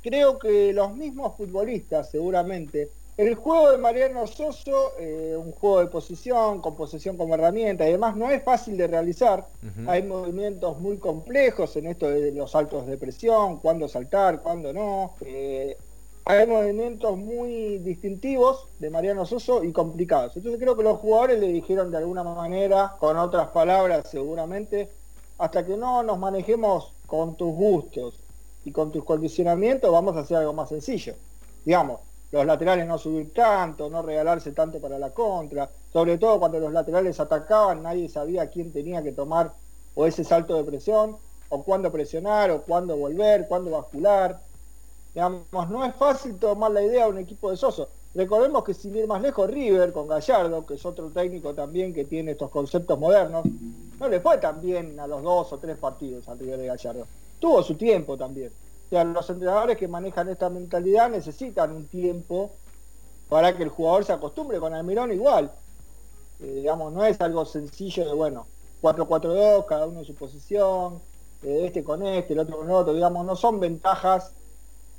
[0.06, 2.90] creo que los mismos futbolistas seguramente.
[3.16, 7.92] El juego de Mariano Soso, eh, un juego de posición, con posesión como herramienta y
[7.92, 9.48] demás, no es fácil de realizar.
[9.86, 15.14] Hay movimientos muy complejos en esto de los saltos de presión, cuándo saltar, cuándo no.
[15.22, 15.76] Eh,
[16.26, 20.36] hay movimientos muy distintivos de Mariano Soso y complicados.
[20.36, 24.90] Entonces creo que los jugadores le dijeron de alguna manera, con otras palabras seguramente,
[25.38, 28.25] hasta que no nos manejemos con tus gustos
[28.66, 31.14] y con tus condicionamientos vamos a hacer algo más sencillo.
[31.64, 32.00] Digamos,
[32.32, 36.72] los laterales no subir tanto, no regalarse tanto para la contra, sobre todo cuando los
[36.72, 39.52] laterales atacaban, nadie sabía quién tenía que tomar
[39.94, 41.16] o ese salto de presión,
[41.48, 44.40] o cuándo presionar, o cuándo volver, cuándo bascular.
[45.14, 47.88] Digamos, no es fácil tomar la idea de un equipo de Soso.
[48.16, 52.04] Recordemos que sin ir más lejos, River con Gallardo, que es otro técnico también que
[52.04, 53.46] tiene estos conceptos modernos,
[54.00, 57.06] no le fue tan bien a los dos o tres partidos al River de Gallardo
[57.38, 58.52] tuvo su tiempo también.
[58.86, 62.52] O sea, los entrenadores que manejan esta mentalidad necesitan un tiempo
[63.28, 65.50] para que el jugador se acostumbre con Almirón igual.
[66.40, 68.46] Eh, digamos, no es algo sencillo de, bueno,
[68.82, 71.00] 4-4-2, cada uno en su posición,
[71.42, 74.32] eh, este con este, el otro con el otro, digamos, no son ventajas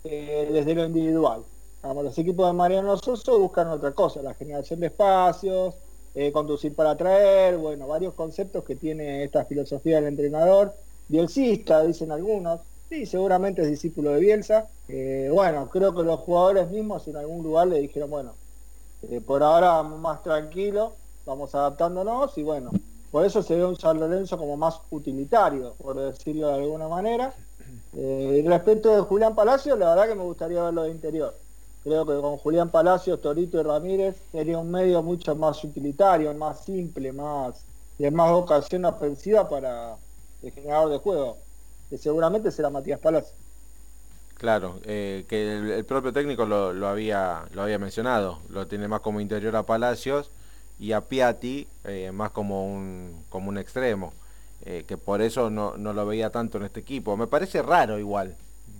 [0.04, 1.43] eh, desde lo individual.
[1.84, 5.76] los equipos de Mariano Soso buscan otra cosa, la generación de espacios,
[6.34, 10.73] conducir para atraer, bueno, varios conceptos que tiene esta filosofía del entrenador
[11.08, 12.62] bielcista, dicen algunos.
[12.89, 14.67] Sí, seguramente es discípulo de Bielsa.
[14.88, 18.34] Eh, bueno, creo que los jugadores mismos en algún lugar le dijeron, bueno,
[19.10, 20.93] eh, por ahora más tranquilo,
[21.26, 22.72] vamos adaptándonos y bueno,
[23.12, 27.34] por eso se ve un San Lorenzo como más utilitario, por decirlo de alguna manera.
[27.96, 31.36] Eh, respecto de Julián Palacios, la verdad que me gustaría verlo de interior.
[31.84, 36.63] Creo que con Julián Palacios, Torito y Ramírez sería un medio mucho más utilitario, más
[36.63, 37.63] simple, más
[37.98, 39.98] de más ocasión ofensiva para,
[40.43, 41.38] el generador de juego,
[41.89, 43.34] que seguramente será Matías Palacio.
[44.38, 49.19] Claro, eh, que el, propio técnico lo, había, lo había mencionado, lo tiene más como
[49.19, 50.30] interior a Palacios
[50.80, 54.13] y a Piatti eh, más como un, como un extremo,
[54.63, 57.17] eh, que por eso no, no, lo veía tanto en este equipo.
[57.17, 58.36] Me parece raro igual,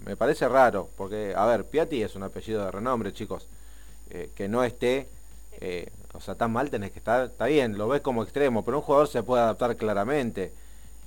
[0.06, 3.48] me parece raro, porque, a ver, Piatti es un apellido de renombre, chicos,
[4.36, 5.10] que no esté,
[6.14, 8.84] o sea, tan mal tenés que estar, está bien, lo ves como extremo, pero un
[8.84, 10.54] jugador se puede adaptar claramente.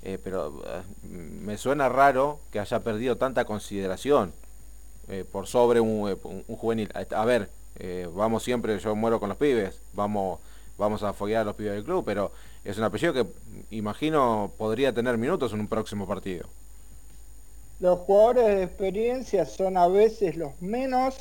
[0.03, 4.33] Eh, pero eh, me suena raro que haya perdido tanta consideración
[5.09, 6.17] eh, por sobre un,
[6.57, 6.91] juvenil.
[6.95, 7.51] A ver,
[8.15, 10.41] vamos siempre, yo muero con los pibes, vamos,
[10.79, 12.33] vamos a foguear a los pibes del club, pero
[12.65, 13.27] es un apellido que
[13.71, 16.47] imagino podría tener minutos en un próximo partido.
[17.79, 21.17] Los jugadores de experiencia son a veces los menos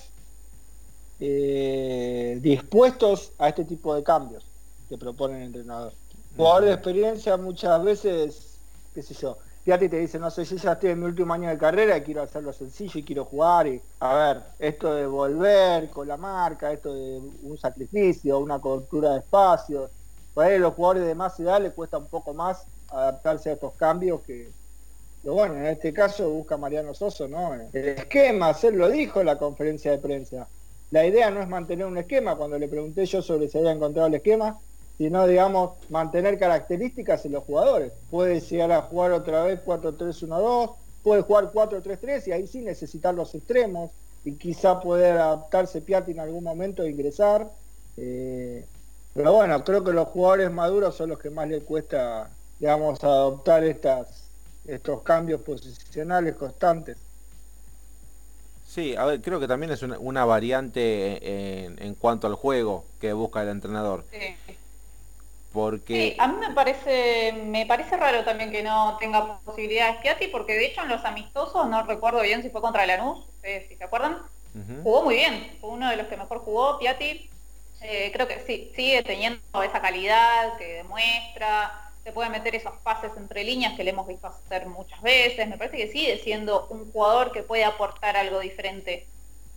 [2.41, 4.45] dispuestos a este tipo de cambios
[4.87, 5.93] que propone el entrenador.
[6.37, 8.48] Jugadores de experiencia muchas veces
[8.93, 9.37] qué sé yo.
[9.63, 12.01] Piatti te dice, no sé, yo ya estoy en mi último año de carrera y
[12.01, 13.67] quiero hacerlo sencillo y quiero jugar.
[13.67, 19.11] Y, a ver, esto de volver con la marca, esto de un sacrificio, una cobertura
[19.11, 19.91] de espacios.
[20.33, 23.53] Por ahí a los jugadores de más edad les cuesta un poco más adaptarse a
[23.53, 24.51] estos cambios que,
[25.21, 27.53] pero bueno, en este caso busca Mariano Soso, ¿no?
[27.53, 30.47] El esquema, él lo dijo en la conferencia de prensa.
[30.91, 34.07] La idea no es mantener un esquema, cuando le pregunté yo sobre si había encontrado
[34.07, 34.57] el esquema,
[34.99, 37.93] sino, digamos, mantener características en los jugadores.
[38.11, 43.33] Puede llegar a jugar otra vez 4-3-1-2, puede jugar 4-3-3 y ahí sí necesitar los
[43.33, 43.91] extremos
[44.25, 47.49] y quizá poder adaptarse Piatti en algún momento e ingresar.
[47.95, 48.65] Eh,
[49.13, 53.63] pero bueno, creo que los jugadores maduros son los que más les cuesta digamos, adoptar
[53.63, 54.25] estas,
[54.67, 56.97] estos cambios posicionales constantes.
[58.67, 63.41] Sí, a ver, creo que también es una, variante en, cuanto al juego que busca
[63.41, 64.03] el entrenador.
[64.11, 64.57] Sí.
[65.51, 66.15] Porque...
[66.19, 70.67] a mí me parece, me parece raro también que no tenga posibilidades Piatti, porque de
[70.67, 73.25] hecho en los amistosos, no recuerdo bien si fue contra Lanús,
[73.67, 74.19] si se acuerdan,
[74.83, 77.29] jugó muy bien, fue uno de los que mejor jugó, Piatti,
[77.81, 83.11] eh, creo que sí, sigue teniendo esa calidad que demuestra, se puede meter esos pases
[83.17, 86.91] entre líneas que le hemos visto hacer muchas veces, me parece que sigue siendo un
[86.91, 89.07] jugador que puede aportar algo diferente.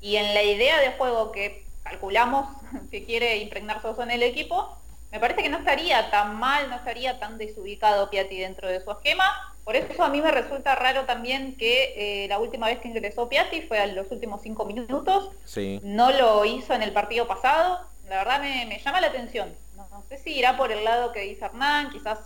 [0.00, 2.48] Y en la idea de juego que calculamos
[2.90, 4.76] que quiere impregnar Soso en el equipo,
[5.12, 8.90] me parece que no estaría tan mal, no estaría tan desubicado Piatti dentro de su
[8.90, 9.24] esquema.
[9.62, 13.28] Por eso a mí me resulta raro también que eh, la última vez que ingresó
[13.28, 15.28] Piatti fue a los últimos cinco minutos.
[15.44, 15.80] Sí.
[15.84, 17.80] No lo hizo en el partido pasado.
[18.08, 19.54] La verdad me, llama la atención.
[19.76, 22.18] No, sé si irá por el lado que dice Hernán, quizás,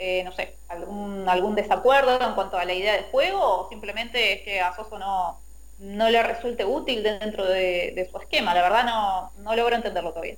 [0.00, 4.32] eh, no sé, algún, algún desacuerdo en cuanto a la idea de juego o simplemente
[4.32, 5.38] es que a Soso no,
[5.78, 8.52] no le resulte útil dentro de, su esquema.
[8.52, 10.36] La verdad no, no logro entenderlo todavía.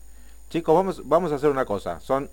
[0.54, 1.98] Chicos, vamos, vamos a hacer una cosa.
[1.98, 2.30] Son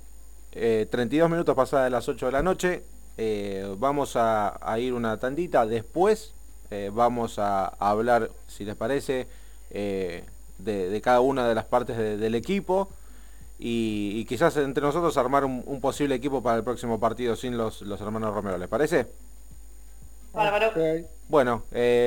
[0.52, 2.84] 32 eh, minutos pasadas de las 8 de la noche.
[3.18, 5.66] Eh, vamos a, ir una tandita.
[5.66, 6.32] Después
[6.70, 9.26] eh, vamos a, hablar, si les parece,
[9.72, 12.90] de, cada una de las partes del equipo.
[13.58, 18.00] Y, quizás entre nosotros armar un, posible equipo para el próximo partido sin los, los
[18.02, 18.60] hermanos Romero.
[18.60, 19.08] ¿Les parece?
[20.32, 20.74] Bárbaro.
[21.28, 21.64] Bueno,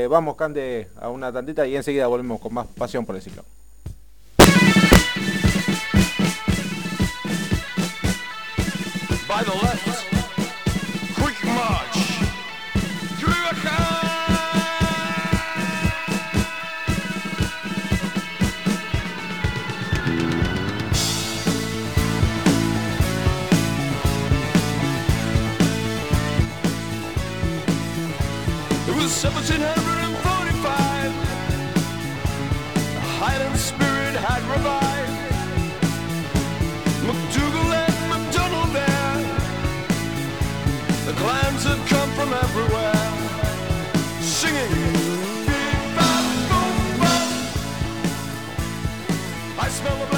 [0.09, 3.43] vamos, Cande, a una tandita y enseguida volvemos con más pasión por el ciclo.
[9.35, 9.84] By the left.
[49.75, 50.14] smell the.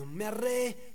[0.00, 0.89] No me arre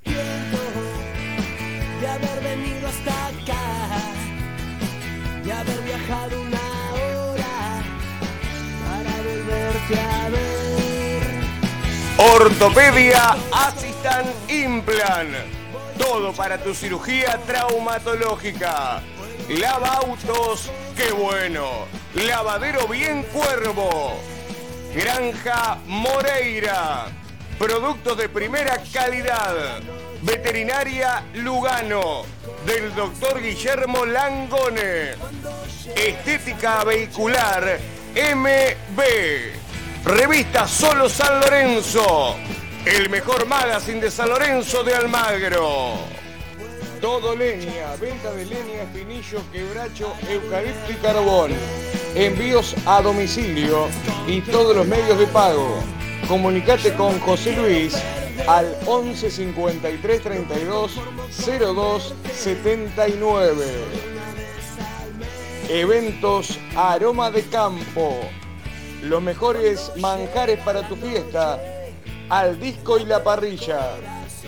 [12.45, 15.33] Ortopedia Assistant Implant.
[15.97, 19.01] Todo para tu cirugía traumatológica.
[19.49, 21.87] Lava autos, qué bueno.
[22.13, 24.19] Lavadero Bien Cuervo.
[24.93, 27.07] Granja Moreira.
[27.57, 29.79] Productos de primera calidad.
[30.21, 32.25] Veterinaria Lugano.
[32.67, 35.15] Del doctor Guillermo Langone.
[35.95, 37.79] Estética vehicular
[38.13, 39.64] MB.
[40.05, 42.35] Revista Solo San Lorenzo.
[42.85, 45.93] El mejor magazine de San Lorenzo de Almagro.
[47.01, 51.51] Todo leña, venta de leña, espinillo, quebracho, eucalipto y carbón.
[52.13, 53.87] Envíos a domicilio
[54.27, 55.79] y todos los medios de pago.
[56.27, 57.95] Comunicate con José Luis
[58.47, 60.91] al 11 53 32
[61.59, 63.65] 02 79.
[65.67, 68.19] Eventos Aroma de Campo.
[69.05, 71.59] Los mejores manjares para tu fiesta.
[72.29, 73.97] Al disco y la parrilla.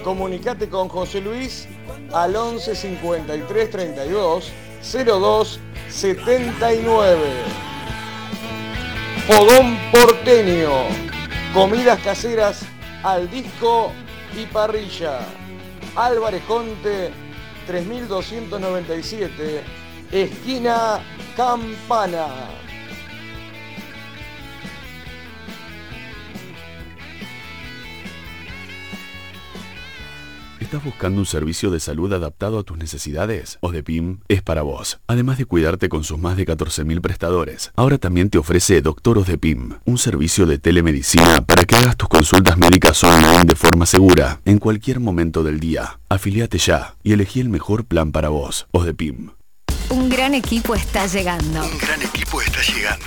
[0.03, 1.67] Comunicate con José Luis
[2.11, 4.51] al 11 53 32
[5.05, 7.17] 02 79.
[9.27, 10.71] Podón porteño.
[11.53, 12.61] Comidas caseras
[13.03, 13.91] al disco
[14.35, 15.19] y parrilla.
[15.95, 17.11] Álvarez Conte
[17.67, 19.63] 3297,
[20.11, 20.99] esquina
[21.35, 22.27] Campana.
[30.67, 33.57] ¿Estás buscando un servicio de salud adaptado a tus necesidades?
[33.61, 34.99] ODEPIM es para vos.
[35.07, 39.75] Además de cuidarte con sus más de 14.000 prestadores, ahora también te ofrece Doctor ODEPIM,
[39.85, 44.59] un servicio de telemedicina para que hagas tus consultas médicas online de forma segura, en
[44.59, 46.01] cualquier momento del día.
[46.09, 48.67] Afiliate ya y elegí el mejor plan para vos.
[48.71, 49.29] ODEPIM.
[49.91, 51.63] Un gran equipo está llegando.
[51.63, 53.05] Un gran equipo está llegando.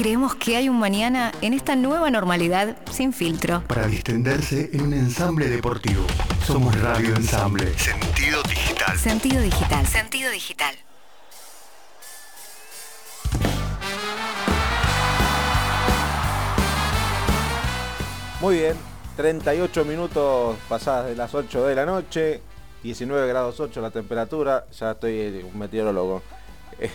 [0.00, 3.62] Creemos que hay un mañana en esta nueva normalidad sin filtro.
[3.68, 6.06] Para distenderse en un ensamble deportivo.
[6.46, 7.78] Somos Radio Ensamble.
[7.78, 8.96] Sentido digital.
[8.96, 9.86] Sentido digital.
[9.86, 10.74] Sentido digital.
[18.40, 18.76] Muy bien,
[19.18, 22.40] 38 minutos pasadas de las 8 de la noche,
[22.82, 26.22] 19 grados 8 la temperatura, ya estoy eh, un meteorólogo.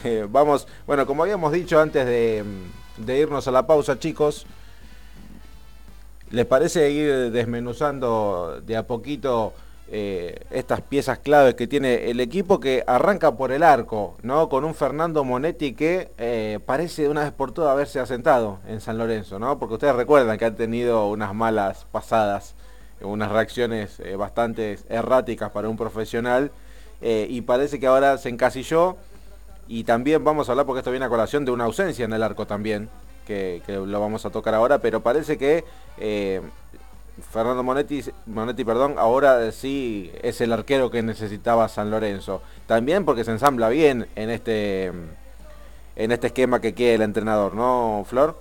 [0.04, 2.44] Eh, vamos, bueno, como habíamos dicho antes de,
[2.98, 4.46] de irnos a la pausa, chicos,
[6.32, 9.54] ¿les parece ir desmenuzando de a poquito
[9.88, 14.50] eh, estas piezas claves que tiene el equipo que arranca por el arco, ¿no?
[14.50, 18.82] Con un Fernando Monetti que eh, parece de una vez por todas haberse asentado en
[18.82, 19.60] San Lorenzo, ¿no?
[19.60, 22.56] Porque ustedes recuerdan que han tenido unas malas pasadas,
[23.00, 26.52] unas reacciones eh, bastante erráticas para un profesional
[27.02, 28.98] y parece que ahora se encasilló
[29.68, 32.24] y también vamos a hablar, porque esto viene a colación, de una ausencia en el
[32.24, 32.90] arco también,
[33.26, 35.64] que, que lo vamos a tocar ahora, pero parece que
[35.98, 36.42] eh,
[37.32, 42.42] Fernando Monetti, Monetti perdón, ahora sí es el arquero que necesitaba San Lorenzo.
[42.68, 44.92] También porque se ensambla bien en este,
[45.96, 48.38] en este esquema que quiere el entrenador, ¿no, Flor?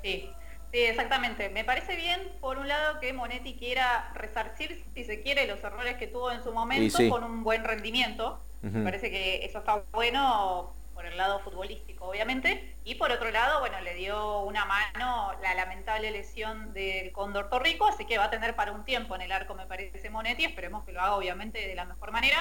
[0.00, 0.30] Sí,
[0.70, 1.48] sí, exactamente.
[1.48, 5.96] Me parece bien, por un lado, que Monetti quiera resarcir, si se quiere, los errores
[5.96, 7.08] que tuvo en su momento sí.
[7.08, 8.40] con un buen rendimiento.
[8.72, 12.76] Me parece que eso está bueno por el lado futbolístico, obviamente.
[12.84, 17.86] Y por otro lado, bueno, le dio una mano la lamentable lesión del Cóndor Torrico,
[17.86, 20.44] así que va a tener para un tiempo en el arco, me parece Monetti.
[20.44, 22.38] Esperemos que lo haga, obviamente, de la mejor manera.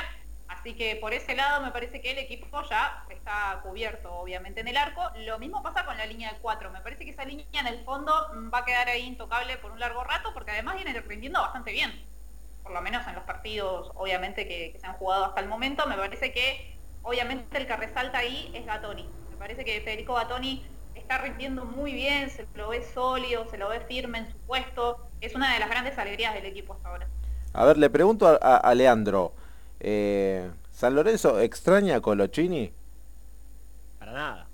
[0.48, 4.68] Así que por ese lado me parece que el equipo ya está cubierto, obviamente, en
[4.68, 5.02] el arco.
[5.18, 6.72] Lo mismo pasa con la línea de 4.
[6.72, 8.14] Me parece que esa línea en el fondo
[8.54, 12.13] va a quedar ahí intocable por un largo rato, porque además viene rindiendo bastante bien
[12.64, 15.86] por lo menos en los partidos, obviamente, que, que, se han jugado hasta el momento,
[15.88, 19.08] me parece que, obviamente, el que resalta ahí es Gatoni.
[19.30, 20.64] Me parece que Federico Gatoni
[20.96, 25.08] está rindiendo muy bien, se lo ve sólido, se lo ve firme en su puesto.
[25.22, 27.08] Es una de las grandes alegrías del equipo hasta ahora.
[27.54, 29.34] A ver, le pregunto a, a, a Leandro,
[29.80, 32.74] eh, ¿San Lorenzo extraña a Colochini?
[34.00, 34.48] Para nada,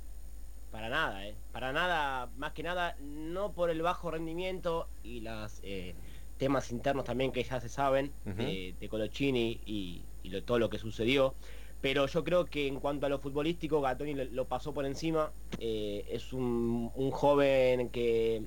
[0.72, 1.36] para nada, ¿eh?
[1.52, 5.60] Para nada, más que nada, no por el bajo rendimiento y las...
[5.64, 5.96] Eh,
[6.40, 8.36] temas internos también que ya se saben uh -huh.
[8.36, 11.36] de, de, Colochini y, y lo, todo lo que sucedió.
[11.82, 15.32] Pero yo creo que en cuanto a lo futbolístico, Gatoni lo, lo pasó por encima.
[15.60, 18.44] Eh, es un, un, joven que,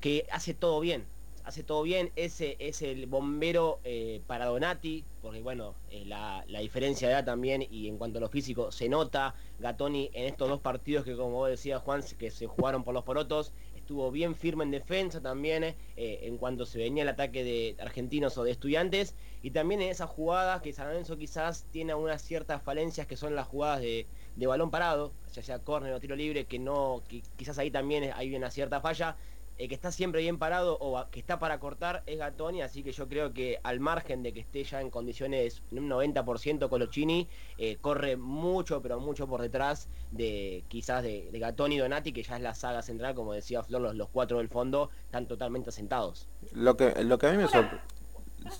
[0.00, 1.04] que hace todo bien.
[1.44, 2.12] Hace todo bien.
[2.14, 7.24] Ese es el bombero eh, para Donati, porque bueno, eh, la, la, diferencia de edad
[7.24, 9.34] también y en cuanto a lo físico se nota.
[9.58, 13.02] Gatoni en estos dos partidos que como vos decías Juan, que se jugaron por los
[13.02, 13.52] porotos,
[13.86, 18.36] estuvo bien firme en defensa también, eh, en cuanto se venía el ataque de argentinos
[18.36, 22.60] o de estudiantes, y también en esas jugadas que San Lorenzo quizás tiene unas ciertas
[22.60, 26.58] falencias que son las jugadas de, balón parado, ya sea córner o tiro libre, que
[26.58, 27.04] no,
[27.36, 29.16] quizás ahí también hay una cierta falla,
[29.58, 32.92] el que está siempre bien parado o que está para cortar es Gatoni, así que
[32.92, 37.28] yo creo que al margen de que esté ya en condiciones un 90% Colochini,
[37.58, 42.22] eh, corre mucho, pero mucho por detrás de quizás de, de, Gatoni y Donati, que
[42.22, 45.70] ya es la saga central, como decía Flor, los, los cuatro del fondo están totalmente
[45.70, 46.28] asentados.
[46.52, 47.95] Lo que, lo que a mí me sorprende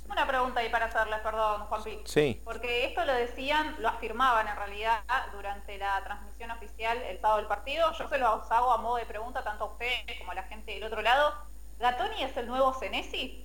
[0.08, 2.00] una pregunta ahí para hacerle, perdón, Juanpi.
[2.04, 2.40] Sí.
[2.44, 5.00] Porque esto lo decían, lo afirmaban en realidad
[5.32, 7.92] durante la transmisión oficial el sábado del partido.
[7.92, 10.72] Yo se los hago a modo de pregunta tanto a ustedes como a la gente
[10.72, 11.34] del otro lado.
[11.78, 13.44] ¿Gatoni es el nuevo Senesi?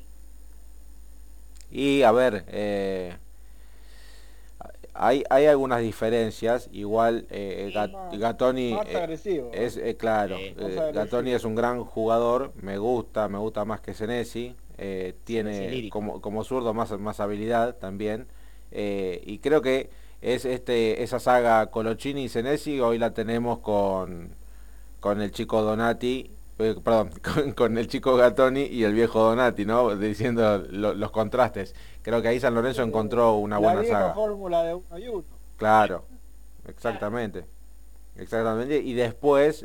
[1.70, 3.18] Y a ver, eh,
[4.94, 6.70] hay, hay algunas diferencias.
[6.72, 7.72] Igual eh,
[8.14, 10.38] Gatoni eh, es claro,
[10.94, 12.52] Gatoni es un gran jugador.
[12.56, 14.56] Me gusta, me gusta más que Senesi.
[14.84, 18.26] Eh, tiene como, como zurdo más, más habilidad también.
[18.72, 24.34] Eh, y creo que es este esa saga Colochini y Senesi, hoy la tenemos con,
[25.00, 27.12] con el chico Donati, eh, perdón,
[27.56, 29.96] con, el chico Gatoni y el viejo Donati, ¿no?
[29.96, 31.76] Diciendo los contrastes.
[32.02, 34.16] Creo que ahí San Lorenzo encontró una buena saga.
[34.16, 35.24] fórmula de uno y uno.
[35.58, 36.06] Claro,
[36.68, 37.46] exactamente.
[38.16, 38.78] Exactamente.
[38.80, 39.64] Y después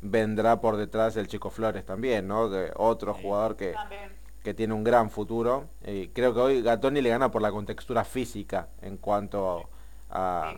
[0.00, 2.50] vendrá por detrás el Chico Flores también, ¿no?
[2.76, 3.74] otro jugador que,
[4.44, 5.64] que tiene un gran futuro.
[5.84, 9.68] y creo que hoy Gatoni le gana por la contextura física en cuanto
[10.10, 10.54] a,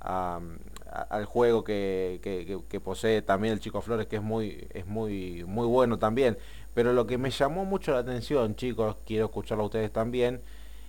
[0.00, 2.20] al juego que,
[2.68, 6.36] que, posee también el Chico Flores, que es muy, es muy, muy bueno también.
[6.74, 10.42] Pero lo que me llamó mucho la atención, chicos, quiero escucharlo a ustedes también,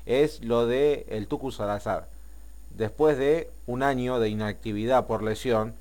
[0.06, 2.10] es lo de el Tucu Salazar.
[2.72, 5.76] Después de un año de inactividad por lesión,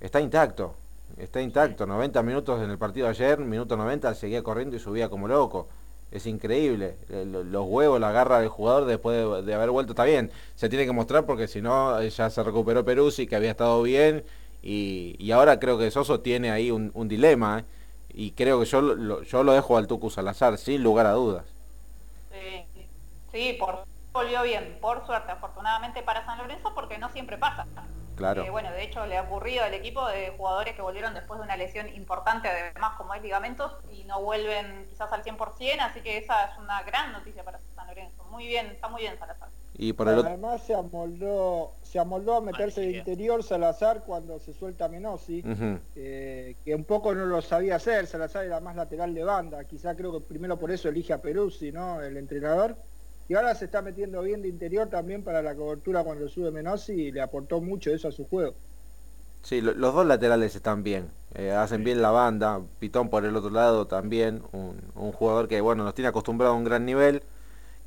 [0.00, 0.74] está intacto
[1.18, 1.86] está intacto.
[1.86, 5.68] 90 minutos en el partido de ayer, minuto 90, seguía corriendo y subía como loco.
[6.10, 6.96] Es increíble.
[7.08, 10.32] Los huevos, la garra del jugador después de, haber vuelto está bien.
[10.56, 14.24] Se tiene que mostrar porque si no, ya se recuperó Peruzzi, que había estado bien.
[14.62, 17.60] Y, ahora creo que Soso tiene ahí un, dilema.
[17.60, 17.64] ¿eh?
[18.12, 21.44] Y creo que yo lo, yo lo dejo al Tucu Salazar, sin lugar a dudas.
[22.32, 22.84] Sí,
[23.32, 27.66] sí por, volvió bien, por suerte, afortunadamente para San Lorenzo, porque no siempre pasa.
[28.20, 28.52] Claro.
[28.52, 31.56] bueno, de hecho le ha ocurrido al equipo de jugadores que volvieron después de una
[31.56, 36.44] lesión importante, además como es ligamentos, y no vuelven quizás al 100%, así que esa
[36.44, 38.24] es una gran noticia para San Lorenzo.
[38.30, 39.48] Muy bien, está muy bien Salazar.
[39.74, 44.52] Y por el Además se amoldó, se amoldó a meterse de interior Salazar cuando se
[44.52, 45.42] suelta Menossi,
[45.96, 49.96] eh, que un poco no lo sabía hacer, Salazar era más lateral de banda, quizá
[49.96, 52.02] creo que primero por eso elige a Peruzzi, ¿no?
[52.02, 52.76] El entrenador
[53.30, 56.94] y ahora se está metiendo bien de interior también para la cobertura cuando sube Menossi
[56.94, 58.54] y le aportó mucho eso a su juego.
[59.42, 61.06] Sí, los dos laterales están bien,
[61.36, 65.84] eh, hacen bien la banda, Pitón por el otro lado también, un, jugador que bueno
[65.84, 67.22] nos tiene acostumbrado a un gran nivel,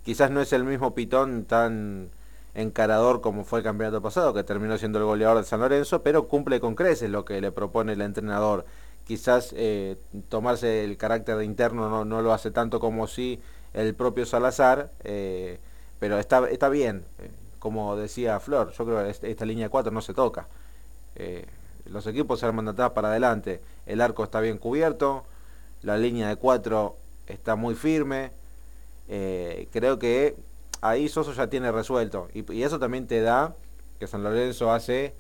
[0.05, 2.09] quizás no es el mismo Pitón tan
[2.53, 6.29] encarador como fue el campeonato pasado, que terminó siendo el goleador de San Lorenzo, pero
[6.29, 8.63] cumple con creces lo que le propone el entrenador.
[9.03, 9.97] Quizás eh,
[10.29, 13.41] tomarse el carácter de interno no, no, lo hace tanto como si
[13.74, 15.59] el propio Salazar, eh,
[15.99, 19.91] pero está, está bien, eh, como decía Flor, yo creo que este, esta, línea 4
[19.91, 20.47] no se toca.
[21.15, 21.45] Eh,
[21.86, 25.24] los equipos se arman atrás para adelante, el arco está bien cubierto,
[25.82, 26.95] la línea de 4
[27.28, 28.32] está muy firme,
[29.07, 30.36] creo que
[30.82, 33.55] ahí Soso ya tiene resuelto, y, eso también te da
[33.99, 35.13] que San Lorenzo hace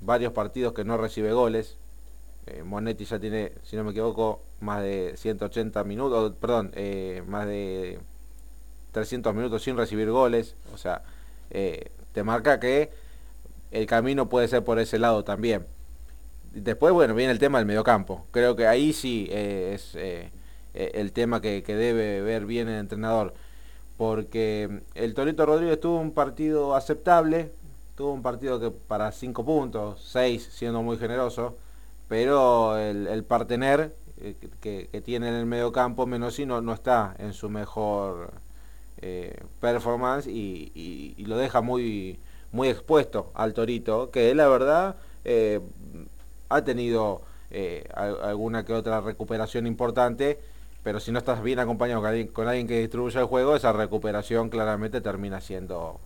[0.00, 1.78] varios partidos que no recibe goles,
[2.64, 7.98] Monetti ya tiene, si no me equivoco, más de 180 minutos, perdón, eh, más de
[8.92, 10.56] 300 minutos sin recibir goles.
[10.72, 11.02] O sea,
[11.50, 12.90] eh, te marca que
[13.70, 15.66] el camino puede ser por ese lado también.
[16.52, 18.26] Después, bueno, viene el tema del mediocampo.
[18.30, 19.96] Creo que ahí sí eh, es
[20.74, 23.34] el tema que, debe ver bien el entrenador.
[23.96, 27.52] Porque el Torito Rodríguez tuvo un partido aceptable,
[27.94, 31.56] tuvo un partido que para 5 puntos, 6 siendo muy generoso,
[32.12, 37.16] pero el, el partener eh, que, tiene en el medio campo Menossi no, no está
[37.18, 38.34] en su mejor
[38.98, 45.62] eh, performance y, lo deja muy, muy expuesto al Torito, que la verdad eh,
[46.50, 47.22] ha tenido
[47.94, 50.38] alguna que otra recuperación importante,
[50.82, 52.02] pero si no estás bien acompañado
[52.34, 55.98] con alguien, que distribuye el juego, esa recuperación claramente termina siendo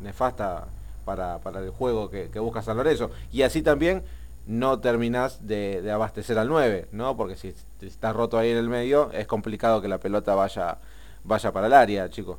[0.00, 0.66] nefasta
[1.04, 3.12] para, para, el juego que, que busca San Lorenzo.
[3.30, 4.02] Y así también
[4.46, 7.16] no terminás de, abastecer al 9, ¿no?
[7.16, 10.78] Porque si estás roto ahí en el medio, es complicado que la pelota vaya,
[11.24, 12.38] vaya para el área, chicos.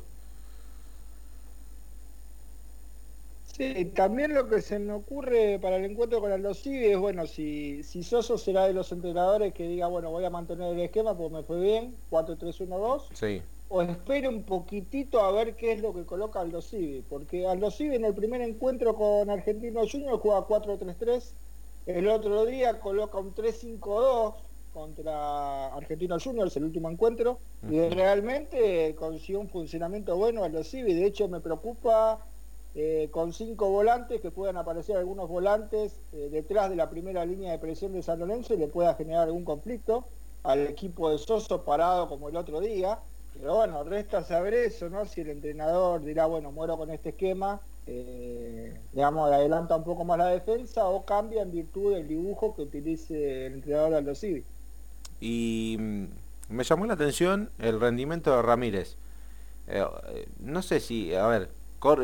[3.56, 7.24] Sí, también lo que se me ocurre para el encuentro con Aldo Civi es, bueno,
[7.28, 11.16] si, si Soso será de los entrenadores que diga, bueno, voy a mantener el esquema
[11.16, 13.02] porque me fue bien, 4-3-1-2.
[13.12, 13.42] Sí.
[13.68, 17.70] O espere un poquitito a ver qué es lo que coloca Aldo Civi, porque Aldo
[17.70, 21.22] Civi en el primer encuentro con Argentino Junior juega 4-3-3,
[21.86, 24.34] el otro día coloca un 3-5-2
[24.72, 27.38] contra Argentino Juniors, el último encuentro,
[27.70, 32.26] y realmente consiguió un funcionamiento bueno Aldo Civi, de hecho me preocupa
[32.74, 37.52] eh, con cinco volantes, que puedan aparecer algunos volantes eh, detrás de la primera línea
[37.52, 40.04] de presión de San Lorenzo y le pueda generar algún conflicto
[40.42, 42.98] al equipo de Soso parado como el otro día.
[43.32, 45.06] Pero bueno, resta saber eso, ¿no?
[45.06, 50.18] Si el entrenador dirá, bueno, muero con este esquema, eh, digamos, adelanta un poco más
[50.18, 54.44] la defensa o cambia en virtud del dibujo que utilice el entrenador Aldo Civi.
[55.20, 56.04] Y mm,
[56.48, 58.96] me llamó la atención el rendimiento de Ramírez.
[60.40, 61.50] no sé si, a ver,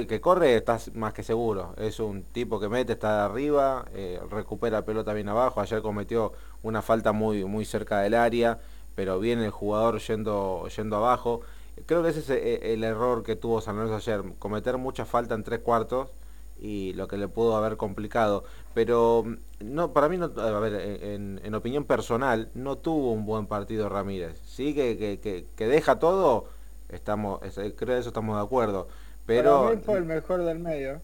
[0.06, 1.74] que corre estás más que seguro.
[1.78, 5.60] Es un tipo que mete, está arriba, eh, recupera pelota bien abajo.
[5.60, 8.58] Ayer cometió una falta muy, muy cerca del área,
[8.94, 11.40] pero viene el jugador yendo, yendo abajo.
[11.86, 15.34] Creo que ese es eh, el error que tuvo San Lorenzo ayer, cometer mucha falta
[15.34, 16.10] en tres cuartos
[16.58, 18.44] y lo que le pudo haber complicado.
[18.74, 23.46] Pero mm, no, para mí, no, a ver, en, opinión personal, no tuvo un buen
[23.46, 24.40] partido Ramírez.
[24.44, 26.46] Sí que, que, que, deja todo,
[26.88, 28.88] estamos, creo que eso estamos de acuerdo
[29.30, 29.62] pero...
[29.62, 31.00] Para mí fue el mejor del medio.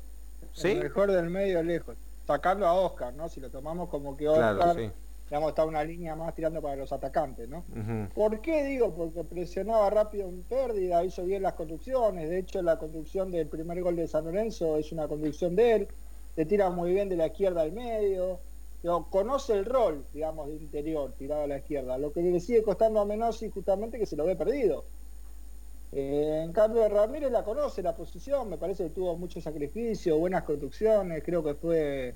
[0.53, 0.73] ¿Sí?
[0.73, 1.97] El mejor del medio lejos.
[2.27, 3.29] Sacando a Oscar, ¿no?
[3.29, 4.77] Si lo tomamos como que Oscar,
[5.29, 7.65] digamos, está una línea más tirando para los atacantes, ¿no?
[8.15, 8.95] ¿Por qué digo?
[8.95, 12.29] Porque presionaba rápido en pérdida, hizo bien las conducciones.
[12.29, 15.89] De hecho, la conducción del primer gol de San Lorenzo es una conducción de él.
[16.37, 18.41] Le tira muy bien de la izquierda al medio.
[19.11, 21.99] conoce el rol, digamos, de interior, tirado a la izquierda.
[21.99, 24.85] Lo que le sigue costando a Menossi justamente que se lo ve perdido
[25.93, 30.43] eh, en cambio, Ramírez la conoce la posición, me parece que tuvo mucho sacrificio, buenas
[30.43, 32.15] construcciones, creo que fue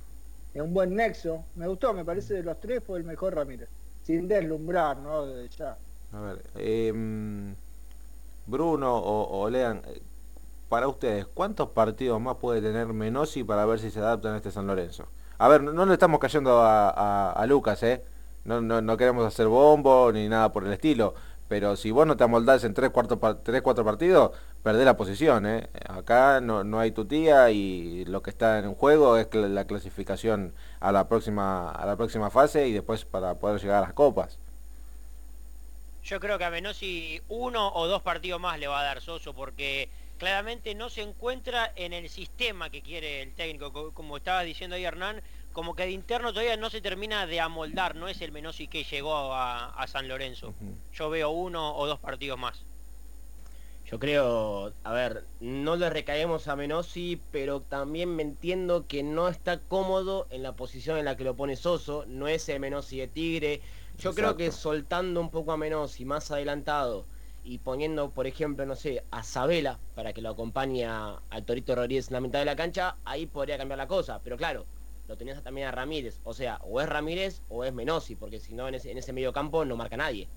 [0.55, 1.44] un buen nexo.
[1.55, 3.68] Me gustó, me parece de los tres fue el mejor Ramírez,
[4.03, 5.26] sin deslumbrar, ¿no?
[5.26, 5.76] Desde ya.
[6.12, 7.55] A ver, em,
[8.46, 10.03] Bruno o, Lean, eh,
[10.68, 14.51] para ustedes, ¿cuántos partidos más puede tener Menosi para ver si se adapta en este
[14.51, 15.07] San Lorenzo?
[15.38, 18.05] A ver, no, le estamos cayendo a, Lucas, ¿eh?
[18.44, 21.14] No, no, no queremos hacer bombo ni nada por el estilo
[21.51, 24.30] pero si vos no te amoldás en 3, 4 partidos,
[24.62, 25.46] perdés la posición.
[25.46, 25.68] ¿eh?
[25.88, 30.55] Acá no, no, hay tu tía y lo que está en juego es la clasificación
[30.78, 34.38] a la próxima a la próxima fase y después para poder llegar a las copas.
[36.05, 39.34] Yo creo que a Menosi uno o dos partidos más le va a dar Soso
[39.34, 39.88] porque
[40.18, 44.84] claramente no se encuentra en el sistema que quiere el técnico, como estaba diciendo ahí
[44.84, 45.20] Hernán,
[45.53, 48.84] como que de interno todavía no se termina de amoldar, no es el Menossi que
[48.84, 50.55] llegó a, San Lorenzo.
[50.92, 52.62] Yo veo uno o dos partidos más.
[53.90, 59.26] Yo creo, a ver, no le recaemos a Menossi, pero también me entiendo que no
[59.26, 62.98] está cómodo en la posición en la que lo pone Soso, no es el Menossi
[62.98, 63.61] de Tigre.
[63.98, 67.05] Yo creo que soltando un poco a Menossi más adelantado
[67.42, 72.09] y poniendo, por ejemplo, no sé, a Sabela para que lo acompañe al Torito Rodríguez
[72.09, 74.20] en la mitad de la cancha, ahí podría cambiar la cosa.
[74.22, 74.66] Pero claro,
[75.11, 76.20] lo tenías también a Ramírez.
[76.22, 79.64] O sea, o es Ramírez o es Menosi, porque si no en ese, medio campo
[79.64, 80.28] no marca nadie.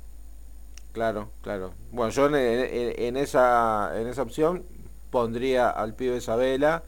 [0.93, 1.75] Claro, claro.
[1.91, 4.65] Bueno, yo en, esa, en esa opción
[5.11, 6.81] pondría al pibe Isabela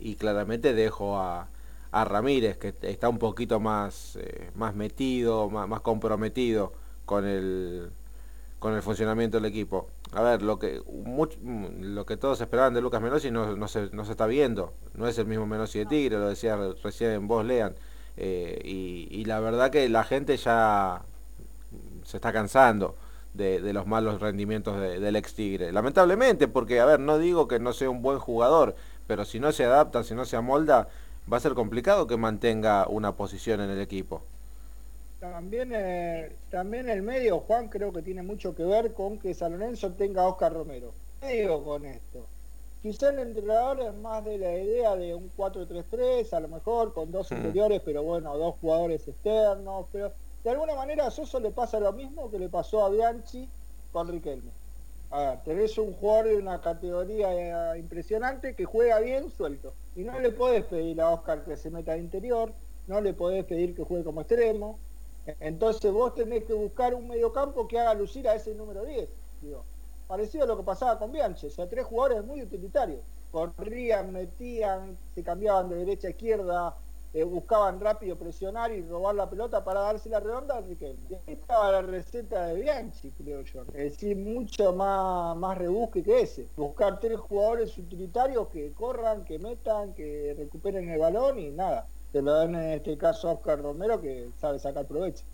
[0.00, 1.48] y claramente dejo a,
[1.92, 6.72] a Ramírez, que está un poquito más, eh, más metido, más, más comprometido
[7.04, 7.92] con el,
[8.58, 9.90] con el funcionamiento del equipo.
[10.12, 10.82] A ver, lo que
[11.80, 14.72] lo que todos esperaban de Lucas Menossi no, no, se, no se está viendo.
[14.94, 17.74] No es el mismo Menossi de Tigre, lo decía recién vos, Lean.
[18.16, 21.02] Eh, y, la verdad que la gente ya
[22.04, 22.96] se está cansando
[23.34, 25.72] de, los malos rendimientos del ex Tigre.
[25.72, 28.74] Lamentablemente, porque, a ver, no digo que no sea un buen jugador,
[29.06, 30.88] pero si no se adapta, si no se amolda,
[31.30, 34.22] va a ser complicado que mantenga una posición en el equipo.
[35.20, 39.52] También, eh, también el medio, Juan, creo que tiene mucho que ver con que San
[39.52, 40.92] Lorenzo tenga a Oscar Romero.
[41.20, 42.26] ¿Qué digo con esto?
[42.82, 47.10] Quizá el entrenador es más de la idea de un 4-3-3, a lo mejor con
[47.10, 49.86] dos interiores, pero bueno, dos jugadores externos.
[49.90, 50.12] Pero
[50.44, 53.48] de alguna manera a Soso le pasa lo mismo que le pasó a Bianchi
[53.92, 54.50] con Riquelme.
[55.10, 59.72] A ver, tenés un jugador de una categoría eh, impresionante que juega bien suelto.
[59.96, 62.52] Y no le podés pedir a Oscar que se meta de interior,
[62.86, 64.78] no le podés pedir que juegue como extremo,
[65.40, 69.08] entonces vos tenés que buscar un mediocampo que haga lucir a ese número 10.
[69.42, 69.64] Digo,
[70.06, 73.00] parecido a lo que pasaba con Bianchi, o sea, tres jugadores muy utilitarios.
[73.32, 76.76] Corrían, metían, se cambiaban de derecha a izquierda,
[77.12, 81.18] eh, buscaban rápido presionar y robar la pelota para darse la redonda, Riquelme.
[81.26, 83.62] estaba la receta de Bianchi, creo yo.
[83.68, 86.46] Es decir, mucho más, más rebusque que ese.
[86.56, 91.88] Buscar tres jugadores utilitarios que corran, que metan, que recuperen el balón y nada.
[92.12, 95.24] Te lo dan en este caso a Oscar Romero que sabe sacar provecho.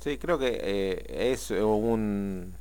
[0.00, 2.54] Sí, creo que eh, es un,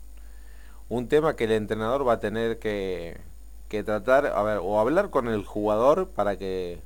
[0.90, 3.18] un tema que el entrenador va a tener que,
[3.70, 6.80] que tratar, a ver, o hablar con el jugador para que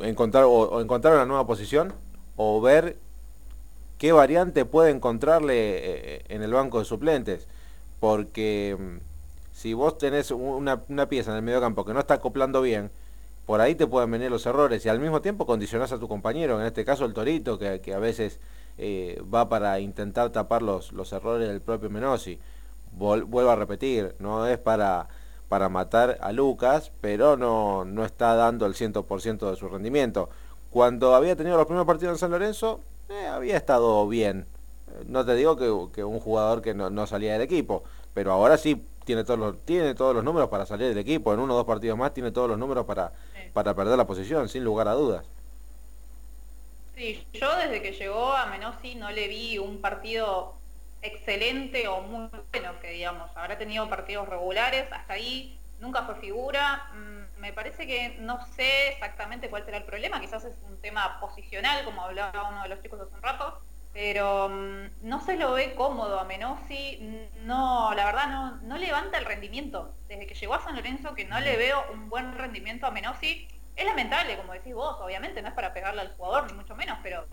[0.00, 1.92] encontrar o, encontrar una nueva posición
[2.36, 2.96] o ver
[3.98, 5.54] qué variante puede encontrarle
[6.16, 7.46] eh, en el banco de suplentes.
[7.98, 8.96] Porque mm,
[9.52, 10.78] si vos tenés una,
[11.08, 12.90] pieza en el medio campo que no está acoplando bien,
[13.50, 16.60] por ahí te pueden venir los errores y al mismo tiempo condicionás a tu compañero,
[16.60, 18.38] en este caso el Torito, que, a veces
[18.78, 22.38] eh, va para intentar tapar los, los errores del propio Menosi.
[22.92, 25.08] vuelvo a repetir, no es para
[25.48, 30.28] para matar a Lucas, pero no, no está dando el 100% de su rendimiento.
[30.70, 32.78] Cuando había tenido los primeros partidos en San Lorenzo,
[33.08, 34.46] eh, había estado bien.
[34.86, 37.82] Eh, no te digo que, un jugador que no, salía del equipo,
[38.14, 38.80] pero ahora sí
[39.10, 41.34] tiene todos, los, tiene todos los números para salir del equipo.
[41.34, 43.12] En uno o dos partidos más tiene todos los números para,
[43.52, 45.26] para perder la posición, sin lugar a dudas.
[46.94, 50.54] Sí, yo desde que llegó a Menossi no le vi un partido
[51.02, 56.88] excelente o muy bueno, que digamos, habrá tenido partidos regulares, hasta ahí nunca fue figura.
[56.94, 61.18] Mm, me parece que no sé exactamente cuál será el problema, quizás es un tema
[61.18, 63.60] posicional, como hablaba uno de los chicos hace un rato,
[63.92, 69.18] pero mm, no se lo ve cómodo a Menossi, no, la verdad no, no levanta
[69.18, 69.94] el rendimiento.
[70.08, 73.48] Desde que llegó a San Lorenzo que no le veo un buen rendimiento a Menossi,
[73.76, 76.98] es lamentable, como decís vos, obviamente no es para pegarle al jugador, ni mucho menos,
[77.02, 77.26] pero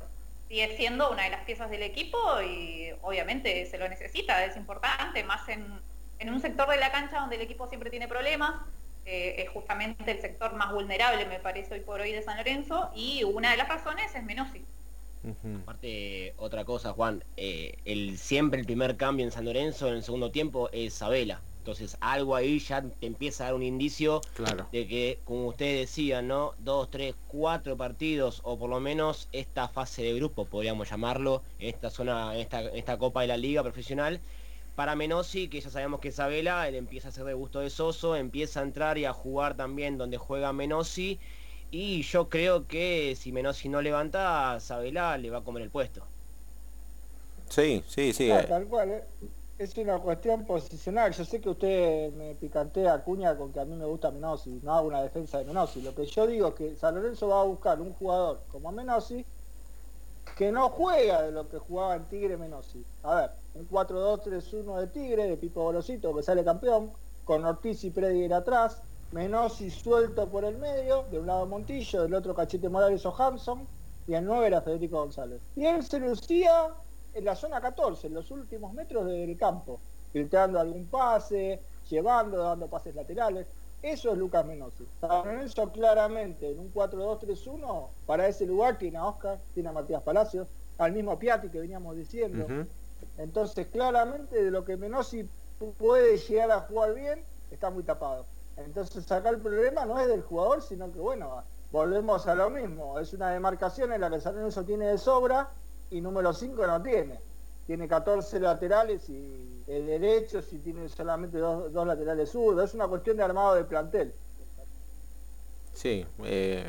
[0.47, 5.23] sigue siendo una de las piezas del equipo y obviamente se lo necesita, es importante,
[5.23, 5.81] más en,
[6.29, 8.61] un sector de la cancha donde el equipo siempre tiene problemas,
[9.05, 12.91] eh, es justamente el sector más vulnerable, me parece, hoy por hoy de San Lorenzo,
[12.95, 14.23] y una de las razones es
[15.63, 20.03] Aparte, otra cosa, Juan, eh, el, siempre el primer cambio en San Lorenzo en el
[20.03, 21.41] segundo tiempo es Sabela.
[21.59, 24.21] Entonces algo ahí ya te empieza a dar un indicio
[24.71, 26.53] de que, como ustedes decían, ¿no?
[26.59, 31.67] Dos, tres, cuatro partidos, o por lo menos esta fase de grupo, podríamos llamarlo, en
[31.67, 34.21] esta zona, esta, esta Copa de la Liga Profesional.
[34.75, 38.15] Para Menosi, que ya sabemos que Isabela, él empieza a ser de gusto de Soso,
[38.15, 41.19] empieza a entrar y a jugar también donde juega Menosi.
[41.71, 46.03] Y yo creo que si Menosi no levanta, Sabela le va a comer el puesto.
[47.49, 48.31] Sí, sí, sí.
[48.31, 49.03] Ah, tal cual, ¿eh?
[49.57, 51.11] es una cuestión posicional.
[51.13, 54.73] Yo sé que usted me picantea cuña con que a mí me gusta Menosi, no
[54.73, 55.81] hago una defensa de Menosi.
[55.81, 59.25] Lo que yo digo es que San Lorenzo va a buscar un jugador como Menosi
[60.37, 62.85] que no juega de lo que jugaba en Tigre Menosi.
[63.01, 66.91] A ver, un 4-2-3-1 de Tigre, de Pipo Bolosito, que sale campeón,
[67.25, 72.13] con Ortiz y Prediger atrás, Menosi suelto por el medio, de un lado Montillo, del
[72.13, 73.65] otro Cachete Morales o Hanson,
[74.05, 75.41] y el 9 era Federico González.
[75.55, 76.67] Y él se lucía
[77.13, 79.79] en la zona 14, en los últimos metros del campo,
[80.11, 83.47] filtrando algún pase, llevando, dando pases laterales.
[83.81, 84.85] Eso es Lucas Menosi.
[85.43, 90.47] Eso claramente en un 4-2-3-1, para ese lugar tiene a Oscar, tiene a Matías Palacios,
[90.77, 92.45] al mismo Piatti que veníamos diciendo.
[93.17, 95.29] Entonces, claramente de lo que Menosi
[95.77, 98.25] puede llegar a jugar bien, está muy tapado.
[98.57, 102.99] Entonces, acá el problema no es del jugador, sino que, bueno, volvemos a lo mismo.
[102.99, 105.49] Es una demarcación en la que San Lorenzo tiene de sobra
[105.91, 107.19] y número 5 no tiene.
[107.65, 112.69] Tiene 14 laterales y el derecho si tiene solamente dos, laterales zurdos.
[112.69, 114.13] Es una cuestión de armado de plantel.
[115.73, 116.65] Sí, eh,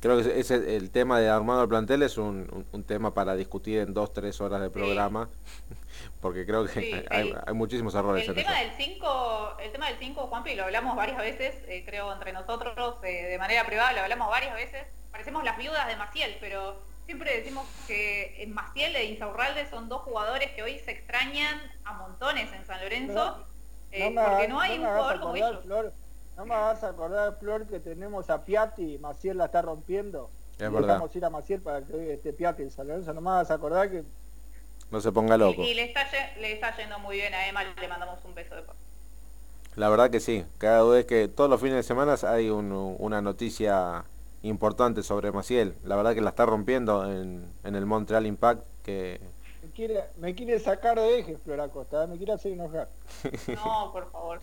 [0.00, 3.94] creo que ese, el tema de armado de plantel es un, tema para discutir en
[3.94, 5.30] dos, tres horas de programa,
[6.20, 8.28] porque creo que hay, muchísimos errores.
[8.28, 12.12] El, tema del 5, el tema del 5, Juanpi, lo hablamos varias veces, eh, creo
[12.12, 14.86] entre nosotros, eh, de manera privada, lo hablamos varias veces.
[15.10, 20.50] Parecemos las viudas de Maciel, pero siempre decimos que Maciel e Insaurralde son dos jugadores
[20.52, 23.46] que hoy se extrañan a montones en San Lorenzo,
[23.90, 25.64] eh, porque no hay un jugador como ellos.
[25.66, 30.30] no me vas a acordar, Flor, que tenemos a Piatti y Maciel la está rompiendo.
[30.58, 30.94] Es verdad.
[30.94, 33.12] Vamos a ir a Maciel para que esté Piatti en San Lorenzo.
[33.12, 34.04] No me vas a acordar que...
[34.92, 35.62] No se ponga loco.
[35.62, 36.06] Y, le, está,
[36.38, 38.76] le está yendo muy bien a Emma, le mandamos un beso de paz.
[39.74, 40.44] La verdad que sí.
[40.58, 44.04] Cada vez que todos los fines de semana hay una noticia
[44.42, 45.74] importante sobre Maciel.
[45.82, 48.62] La verdad que la está rompiendo en, el Montreal Impact.
[48.84, 49.18] que
[50.18, 52.06] me quiere, sacar de eje, Flora Costa, ¿eh?
[52.06, 52.88] me quiere hacer enojar.
[53.48, 54.42] No, por favor.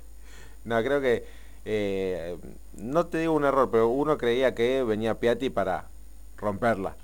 [0.63, 1.25] no, creo que,
[1.65, 2.37] eh,
[2.73, 5.85] no te digo un error, pero uno creía que venía Piatti para
[6.37, 6.95] romperla.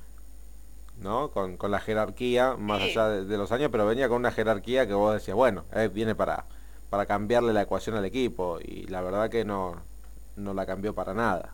[1.00, 1.32] ¿No?
[1.32, 5.14] Con, la jerarquía, más allá de, los años, pero venía con una jerarquía que vos
[5.14, 6.46] decías, bueno, eh, viene para,
[6.90, 9.82] para cambiarle la ecuación al equipo, y la verdad que no,
[10.36, 11.54] no la cambió para nada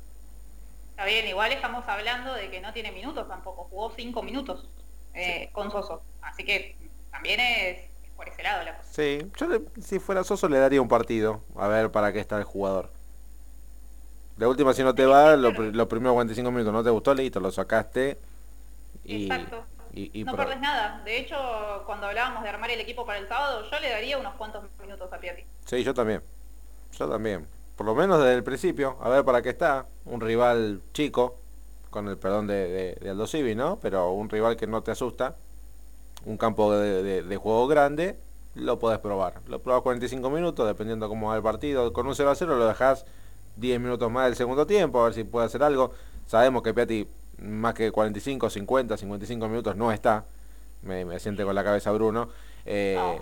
[0.91, 4.69] Está bien, igual estamos hablando de que no tiene minutos tampoco, jugó cinco minutos
[5.15, 6.03] eh, con Soso.
[6.21, 6.75] Así que
[7.09, 8.89] también es, por ese lado la cosa.
[8.91, 9.47] Sí, yo
[9.81, 12.91] si fuera Soso le daría un partido, a ver para qué está el jugador.
[14.37, 17.51] De última, si no te va, los primeros 45 minutos no te gustó, listo, lo
[17.51, 18.19] sacaste.
[19.03, 19.63] Y, Exacto.
[19.93, 21.01] no perdés nada.
[21.03, 21.35] De hecho,
[21.85, 25.11] cuando hablábamos de armar el equipo para el sábado, yo le daría unos cuantos minutos
[25.11, 25.43] a Piatti.
[25.65, 26.21] Sí, yo también.
[26.97, 27.47] Yo también.
[27.75, 29.87] Por lo menos desde el principio, a ver para qué está.
[30.05, 31.37] Un rival chico,
[31.89, 33.79] con el perdón de, Aldo Civi, ¿no?
[33.81, 35.35] Pero un rival que no te asusta.
[36.25, 38.19] Un campo de, juego grande,
[38.53, 39.41] lo podés probar.
[39.47, 41.91] Lo probás 45 minutos, dependiendo cómo va el partido.
[41.93, 43.05] Con un 0 a 0 lo dejás
[43.55, 45.91] 10 minutos más del segundo tiempo, a ver si puede hacer algo.
[46.27, 47.07] Sabemos que Piatti
[47.41, 50.25] más que 45, 50, 55 minutos no está.
[50.83, 52.29] Me, siente con la cabeza Bruno.
[52.65, 53.19] Eh,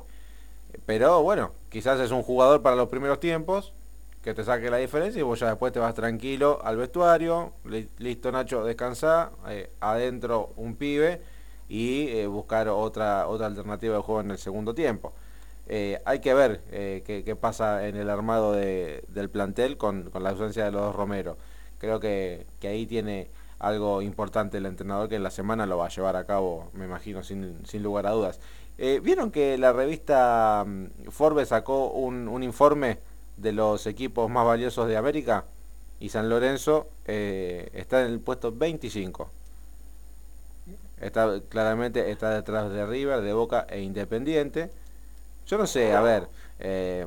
[0.85, 3.73] pero bueno, quizás es un jugador para los primeros tiempos
[4.21, 7.53] que te saque la diferencia y vos ya después te vas tranquilo al vestuario.
[7.97, 9.31] Listo Nacho, descansa.
[9.47, 11.21] Eh, adentro un pibe
[11.67, 15.13] y eh, buscar otra, otra alternativa de juego en el segundo tiempo.
[15.69, 16.61] hay que ver
[17.05, 21.37] qué, pasa en el armado del plantel con, la ausencia de los dos Romero.
[21.77, 23.29] Creo que, que ahí tiene
[23.59, 26.85] algo importante el entrenador que en la semana lo va a llevar a cabo, me
[26.85, 28.39] imagino, sin, sin lugar a dudas.
[28.77, 32.99] Eh, ¿Vieron que la revista mm, Forbes sacó un, informe
[33.35, 35.43] de los equipos más valiosos de América?
[35.99, 39.29] Y San Lorenzo eh, está en el puesto 25.
[41.01, 44.71] Está, claramente está detrás de River, de Boca e Independiente.
[45.45, 46.29] Yo no sé, a ver...
[46.59, 47.05] Eh,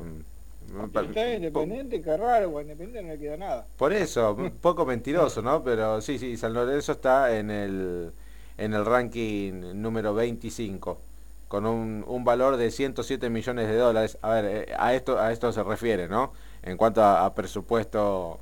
[0.81, 3.67] Está independiente, qué raro, independiente no le queda nada.
[3.77, 5.63] Por eso, un poco mentiroso, ¿no?
[5.63, 8.11] Pero sí, sí, San Lorenzo está en el,
[8.57, 10.99] en el ranking número 25,
[11.47, 14.17] con un, un valor de 107 millones de dólares.
[14.21, 16.33] A ver, eh, a esto, a esto se refiere, ¿no?
[16.63, 18.39] En cuanto a, presupuesto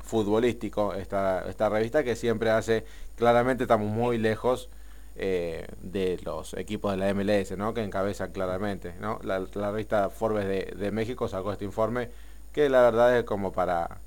[0.00, 2.84] futbolístico, esta, esta revista que siempre hace,
[3.16, 4.70] claramente estamos muy lejos
[5.20, 7.74] eh, de los equipos de la MLS, ¿no?
[7.74, 8.94] que encabeza claramente.
[9.00, 9.18] ¿no?
[9.24, 12.08] La, revista Forbes de, México sacó este informe
[12.52, 13.98] que la verdad es como para,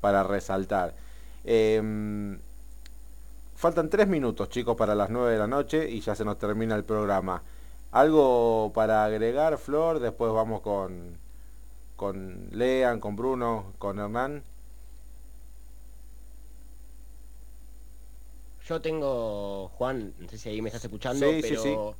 [0.00, 0.94] para resaltar.
[1.42, 2.38] Em,
[3.56, 6.76] faltan tres minutos, chicos, para las nueve de la noche y ya se nos termina
[6.76, 7.42] el programa.
[7.90, 9.98] ¿Algo para agregar, Flor?
[9.98, 11.18] Después vamos con,
[11.96, 14.44] con Lean, con Bruno, con Hernán.
[18.70, 21.96] Yo tengo, Juan, no sé si ahí me estás escuchando, pero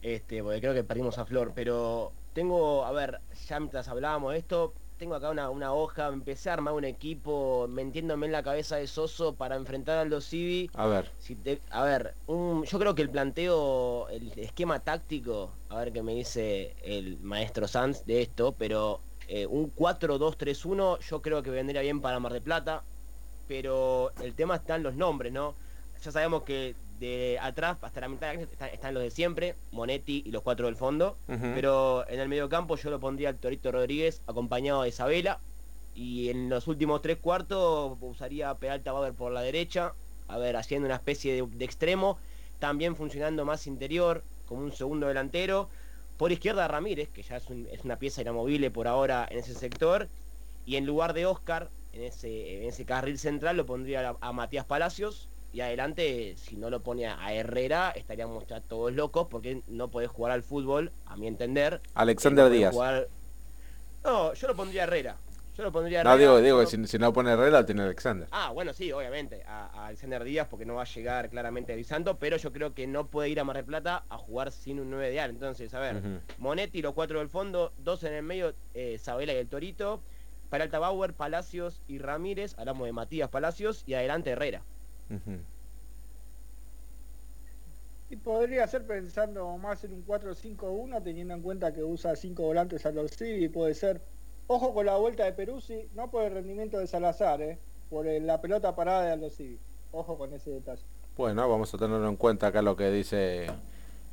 [0.00, 3.18] este, porque creo que perdimos a Flor, pero tengo, a ver,
[3.48, 7.66] ya mientras hablábamos de esto, tengo acá una, una hoja, empecé a armar un equipo
[7.68, 10.70] metiéndome en la cabeza de Soso para enfrentar al Los Civi.
[10.74, 11.10] A ver.
[11.18, 11.36] Si
[11.70, 16.76] a ver, yo creo que el planteo, el esquema táctico, a ver qué me dice
[16.84, 22.20] el maestro Sanz de esto, pero eh, un 4-2-3-1 yo creo que vendría bien para
[22.20, 22.84] Mar de Plata,
[23.48, 25.56] pero el tema está en los nombres, ¿no?
[26.02, 30.42] Ya sabemos que de atrás hasta la mitad están, los de siempre, Monetti y los
[30.42, 34.82] cuatro del fondo, pero en el medio campo yo lo pondría al Torito Rodríguez acompañado
[34.82, 35.38] de Isabela.
[35.94, 39.94] Y en los últimos tres cuartos usaría a Peralta Bauer por la derecha,
[40.28, 42.18] a ver, haciendo una especie de, extremo,
[42.60, 45.68] también funcionando más interior, como un segundo delantero,
[46.16, 47.44] por izquierda Ramírez, que ya es,
[47.84, 50.08] una pieza inamovible por ahora en ese sector,
[50.66, 54.66] y en lugar de Oscar, en ese, en ese carril central lo pondría a Matías
[54.66, 59.88] Palacios, y adelante, si no lo pone a Herrera, estaríamos ya todos locos porque no
[59.90, 61.80] podés jugar al fútbol, a mi entender.
[61.94, 62.74] Alexander Díaz.
[64.04, 65.16] No, yo lo pondría a Herrera.
[65.56, 66.14] Yo lo pondría a Herrera.
[66.14, 68.28] No, digo, digo que si, no pone Herrera, tiene Alexander.
[68.30, 72.36] Ah, bueno, sí, obviamente, a, Alexander Díaz porque no va a llegar claramente a pero
[72.36, 75.10] yo creo que no puede ir a Mar del Plata a jugar sin un 9
[75.10, 75.30] de al.
[75.30, 76.02] Entonces, a ver,
[76.36, 80.02] Monetti, los cuatro del fondo, dos en el medio, eh, Sabela y el Torito.
[80.50, 84.62] Peralta Bauer, Palacios y Ramírez, hablamos de Matías Palacios y adelante Herrera.
[88.10, 92.86] Y podría ser pensando más en un 4-5-1, teniendo en cuenta que usa 5 volantes
[92.86, 94.00] a los y puede ser.
[94.46, 97.58] Ojo con la vuelta de Peruzzi, no por el rendimiento de Salazar, eh,
[97.90, 99.28] por la pelota parada de Aldo
[99.92, 100.82] Ojo con ese detalle.
[101.16, 103.46] Bueno, vamos a tenerlo en cuenta acá lo que dice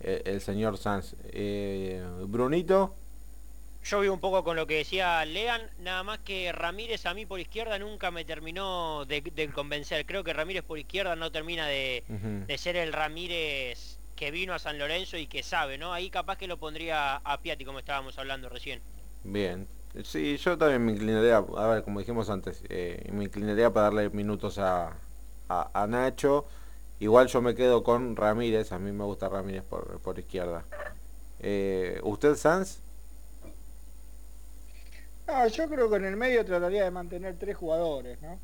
[0.01, 1.15] eh, el, señor Sanz.
[1.25, 2.95] Eh, Brunito.
[3.85, 7.27] Yo vi un poco con lo que decía Lean, nada más que Ramírez a mí
[7.27, 10.07] por izquierda nunca me terminó de, convencer.
[10.07, 12.03] Creo que Ramírez por izquierda no termina de,
[12.57, 15.93] ser el Ramírez que vino a San Lorenzo y que sabe, ¿no?
[15.93, 18.81] Ahí capaz que lo pondría a Piatti como estábamos hablando recién.
[19.23, 19.67] Bien,
[20.03, 24.09] sí, yo también me inclinaría, a ver, como dijimos antes, eh, me inclinaría para darle
[24.09, 24.97] minutos a,
[25.87, 26.47] Nacho.
[26.99, 30.65] Igual yo me quedo con Ramírez, a mí me gusta Ramírez por, izquierda.
[31.39, 32.84] Eh, ¿Usted, Sanz?
[35.51, 38.39] Yo creo que en el medio trataría de mantener tres jugadores, ¿no?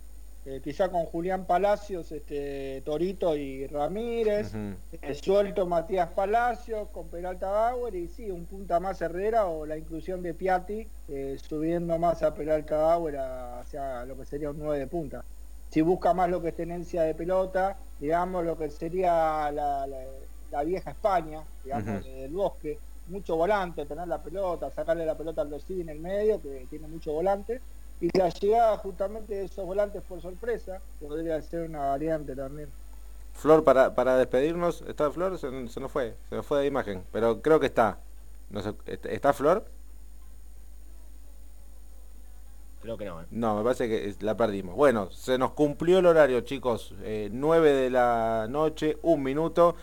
[0.46, 7.50] eh, quizá con Julián Palacios, este, Torito y Ramírez, eh, suelto Matías Palacios con Peralta
[7.50, 12.24] Bauer y sí, un punta más Herrera o la inclusión de Piatti eh, subiendo más
[12.24, 15.24] a Peralta Bauer hacia lo que sería un 9 de punta.
[15.70, 20.92] Si busca más lo que es tenencia de pelota, digamos lo que sería la, vieja
[20.92, 22.78] España, digamos, del bosque,
[23.12, 26.88] mucho volante, tener la pelota, sacarle la pelota al Dosí en el medio, que tiene
[26.88, 27.62] mucho volante
[28.02, 32.70] y la llegada justamente de esos volantes por sorpresa podría ser una variante también.
[33.34, 35.38] Flor, para, para despedirnos, ¿está Flor?
[35.38, 38.00] Se, nos fue, se nos fue de imagen, pero creo que está.
[38.50, 39.66] No ¿Está Flor?
[42.82, 43.22] Creo que no.
[43.22, 43.26] ¿eh?
[43.30, 44.76] No, me parece que la perdimos.
[44.76, 46.96] Bueno, se nos cumplió el horario, chicos.
[47.04, 49.76] Eh, 9 de la noche, un minuto.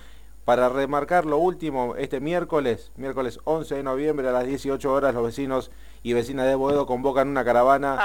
[0.48, 5.22] Para remarcar lo último, este miércoles, miércoles 11 de noviembre a las 18 horas, los
[5.22, 5.70] vecinos
[6.02, 7.98] y vecinas de Boedo convocan una caravana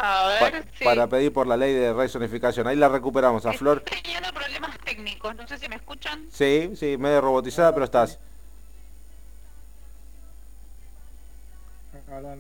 [0.83, 2.67] para pedir por la ley de rezonificación.
[2.67, 3.77] Ahí la recuperamos a Flor.
[3.85, 6.25] Estoy teniendo problemas técnicos, no sé si me escuchan.
[6.29, 8.19] Sí, sí, medio robotizada, pero estás.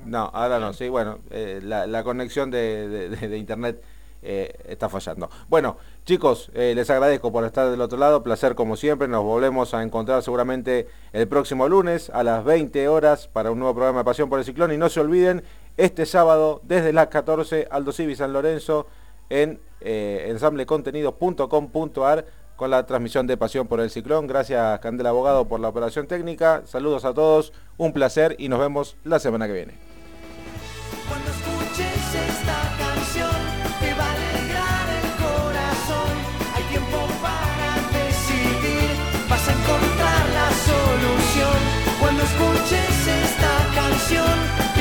[0.03, 3.81] No, ahora no, sí, bueno, eh, la, conexión de internet
[4.23, 5.29] eh, está fallando.
[5.49, 9.73] Bueno, chicos, eh, les agradezco por estar del otro lado, placer como siempre, nos volvemos
[9.73, 14.05] a encontrar seguramente el próximo lunes a las 20 horas para un nuevo programa de
[14.05, 15.43] Pasión por el Ciclón y no se olviden,
[15.75, 18.87] este sábado desde las 14, Aldo Civi San Lorenzo
[19.29, 24.27] en eh, ensamblecontenidos.com.ar con la transmisión de Pasión por el Ciclón.
[24.27, 28.95] Gracias Candela Abogado por la operación técnica, saludos a todos, un placer y nos vemos
[29.03, 29.73] la semana que viene.